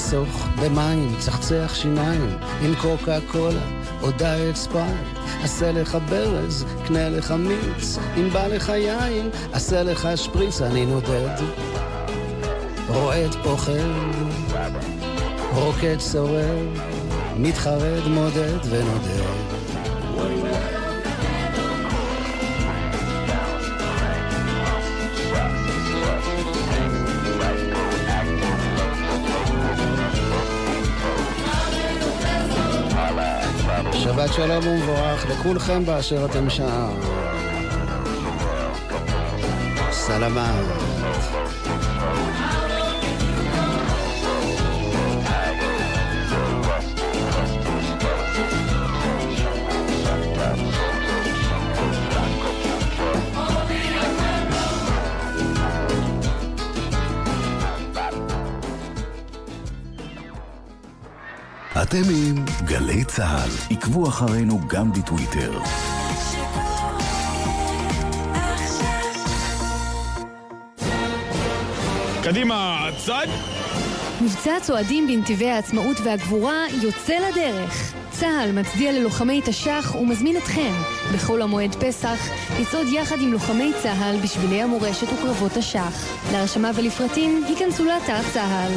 חסוך 0.00 0.46
במים, 0.62 1.14
צחצח 1.18 1.74
שיניים, 1.74 2.36
עם 2.62 2.74
קוקה 2.74 3.18
קולה 3.26 3.60
או 4.02 4.10
דיאט 4.10 4.54
ספייל. 4.56 4.96
עשה 5.42 5.72
לך 5.72 5.98
ברז, 6.08 6.64
קנה 6.86 7.08
לך 7.08 7.30
מיץ, 7.30 7.98
אם 8.16 8.28
בא 8.32 8.46
לך 8.46 8.68
יין, 8.68 9.30
עשה 9.52 9.82
לך 9.82 10.08
שפריץ, 10.16 10.62
אני 10.62 10.86
נודד. 10.86 11.44
רועד 12.88 13.34
פוחד, 13.42 13.72
רוקד 15.54 15.96
צורר, 15.98 16.58
מתחרד 17.36 18.08
מודד 18.08 18.58
ונודד. 18.70 19.39
שבת 34.30 34.36
שלום 34.36 34.66
ומבורך 34.66 35.30
לכולכם 35.30 35.84
באשר 35.84 36.24
אתם 36.24 36.50
שם. 36.50 36.90
סלמת. 39.90 40.64
אתם 61.90 62.02
עם 62.10 62.44
גלי 62.64 63.04
צה"ל. 63.04 63.76
עקבו 63.76 64.08
אחרינו 64.08 64.60
גם 64.66 64.92
בטוויטר. 64.92 65.58
קדימה, 72.22 72.88
צד! 73.06 73.26
מבצע 74.22 74.60
צועדים 74.62 75.06
בנתיבי 75.06 75.50
העצמאות 75.50 75.96
והגבורה 76.04 76.64
יוצא 76.82 77.14
לדרך. 77.14 77.94
צה"ל 78.10 78.52
מצדיע 78.52 78.92
ללוחמי 78.92 79.40
תש"ח 79.44 79.94
ומזמין 79.94 80.36
אתכם, 80.36 80.72
בחול 81.14 81.42
המועד 81.42 81.74
פסח, 81.74 82.28
לצעוד 82.60 82.86
יחד 82.92 83.16
עם 83.20 83.32
לוחמי 83.32 83.72
צה"ל 83.82 84.16
בשבילי 84.22 84.62
המורשת 84.62 85.06
וקרבות 85.12 85.52
תש"ח. 85.52 86.32
להרשמה 86.32 86.70
ולפרטים, 86.74 87.44
היכנסו 87.48 87.84
לאתר 87.84 88.22
צה"ל. 88.32 88.72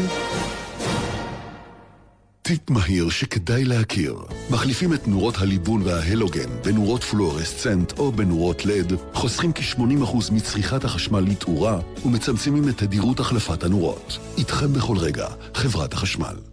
טיפ 2.44 2.70
מהיר 2.70 3.10
שכדאי 3.10 3.64
להכיר. 3.64 4.16
מחליפים 4.50 4.94
את 4.94 5.08
נורות 5.08 5.38
הליבון 5.38 5.82
וההלוגן 5.82 6.50
בנורות 6.64 7.04
פלואורסצנט 7.04 8.00
או 8.00 8.12
בנורות 8.12 8.66
לד, 8.66 8.94
חוסכים 9.14 9.52
כ-80% 9.54 10.34
מצריכת 10.34 10.84
החשמל 10.84 11.20
לתאורה 11.20 11.80
ומצמצמים 12.06 12.70
את 12.70 12.78
תדירות 12.78 13.20
החלפת 13.20 13.64
הנורות. 13.64 14.18
איתכם 14.38 14.74
בכל 14.74 14.98
רגע, 14.98 15.28
חברת 15.54 15.94
החשמל. 15.94 16.53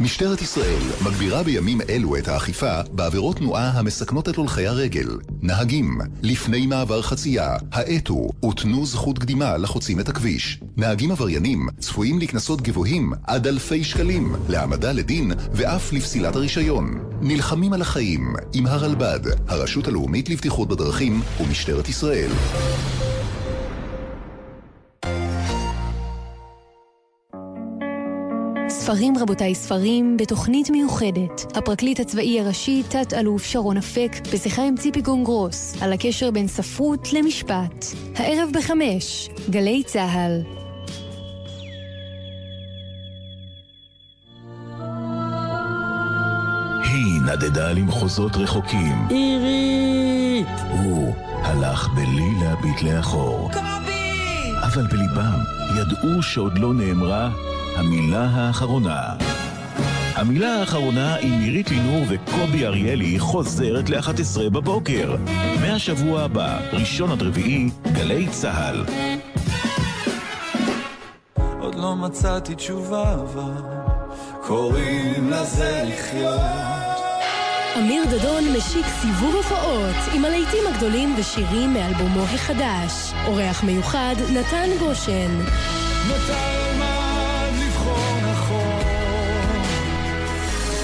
משטרת 0.00 0.42
ישראל 0.42 0.82
מגבירה 1.04 1.42
בימים 1.42 1.80
אלו 1.88 2.16
את 2.16 2.28
האכיפה 2.28 2.80
בעבירות 2.92 3.36
תנועה 3.36 3.70
המסכנות 3.70 4.28
את 4.28 4.36
הולכי 4.36 4.66
הרגל. 4.66 5.08
נהגים, 5.42 5.98
לפני 6.22 6.66
מעבר 6.66 7.02
חצייה, 7.02 7.56
האטו 7.72 8.28
ותנו 8.50 8.86
זכות 8.86 9.18
קדימה 9.18 9.56
לחוצים 9.56 10.00
את 10.00 10.08
הכביש. 10.08 10.60
נהגים 10.76 11.10
עבריינים 11.10 11.68
צפויים 11.78 12.18
לקנסות 12.18 12.60
גבוהים 12.60 13.12
עד 13.26 13.46
אלפי 13.46 13.84
שקלים, 13.84 14.34
להעמדה 14.48 14.92
לדין 14.92 15.32
ואף 15.52 15.92
לפסילת 15.92 16.36
הרישיון. 16.36 16.98
נלחמים 17.20 17.72
על 17.72 17.82
החיים 17.82 18.34
עם 18.52 18.66
הרלב"ד, 18.66 19.20
הרשות 19.48 19.88
הלאומית 19.88 20.28
לבטיחות 20.28 20.68
בדרכים 20.68 21.22
ומשטרת 21.40 21.88
ישראל. 21.88 22.30
ספרים 28.88 29.18
רבותיי 29.18 29.54
ספרים 29.54 30.16
בתוכנית 30.16 30.70
מיוחדת. 30.70 31.56
הפרקליט 31.56 32.00
הצבאי 32.00 32.40
הראשי 32.40 32.82
תת-אלוף 32.88 33.44
שרון 33.44 33.76
אפק 33.76 34.10
בשיחה 34.32 34.62
עם 34.62 34.76
ציפי 34.76 35.00
גונגרוס 35.00 35.82
על 35.82 35.92
הקשר 35.92 36.30
בין 36.30 36.48
ספרות 36.48 37.12
למשפט. 37.12 37.84
הערב 38.16 38.48
בחמש, 38.52 39.28
גלי 39.50 39.82
צה"ל. 39.86 40.42
היא 46.84 47.20
נדדה 47.32 47.72
למחוזות 47.72 48.36
רחוקים. 48.36 49.06
עירית! 49.08 50.60
הוא 50.70 51.14
הלך 51.42 51.88
בלי 51.88 52.30
להביט 52.40 52.82
לאחור. 52.82 53.50
קובי! 53.52 53.87
אבל 54.68 54.86
בליבם 54.86 55.40
ידעו 55.76 56.22
שעוד 56.22 56.58
לא 56.58 56.74
נאמרה 56.74 57.30
המילה 57.76 58.24
האחרונה. 58.24 59.02
המילה 60.14 60.60
האחרונה 60.60 61.16
עם 61.16 61.38
מירית 61.38 61.70
לינור 61.70 62.04
וקובי 62.08 62.66
אריאלי 62.66 63.18
חוזרת 63.18 63.90
ל-11 63.90 64.50
בבוקר. 64.50 65.16
מהשבוע 65.60 66.22
הבא, 66.22 66.58
ראשון 66.72 67.10
עד 67.10 67.22
רביעי, 67.22 67.70
גלי 67.92 68.28
צה"ל. 68.28 68.84
עוד 71.60 71.74
לא 71.74 71.96
מצאתי 71.96 72.54
תשובה, 72.54 73.12
אבל 73.14 73.62
קוראים 74.46 75.30
לזה 75.30 75.84
לחיות. 75.86 76.77
אמיר 77.78 78.04
דדון 78.04 78.44
משיק 78.56 78.86
סיבוב 79.00 79.34
הופעות 79.34 80.14
עם 80.14 80.24
הלהיטים 80.24 80.66
הגדולים 80.66 81.14
ושירים 81.18 81.74
מאלבומו 81.74 82.22
החדש. 82.22 83.12
אורח 83.26 83.64
מיוחד, 83.64 84.14
נתן 84.32 84.68
גושן. 84.78 85.40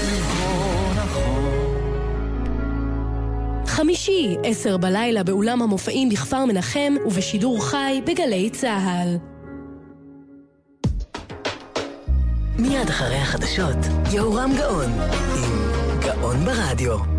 נכון, 0.07 0.97
נכון. 0.97 1.51
חמישי, 3.65 4.35
עשר 4.43 4.77
בלילה 4.77 5.23
באולם 5.23 5.61
המופעים 5.61 6.09
בכפר 6.09 6.45
מנחם 6.45 6.93
ובשידור 7.05 7.65
חי 7.65 8.01
בגלי 8.05 8.49
צה"ל. 8.49 9.17
מיד 12.59 12.89
אחרי 12.89 13.15
החדשות, 13.17 13.77
יהורם 14.11 14.51
גאון, 14.57 14.91
עם 15.43 15.44
גאון 16.05 16.45
ברדיו. 16.45 17.14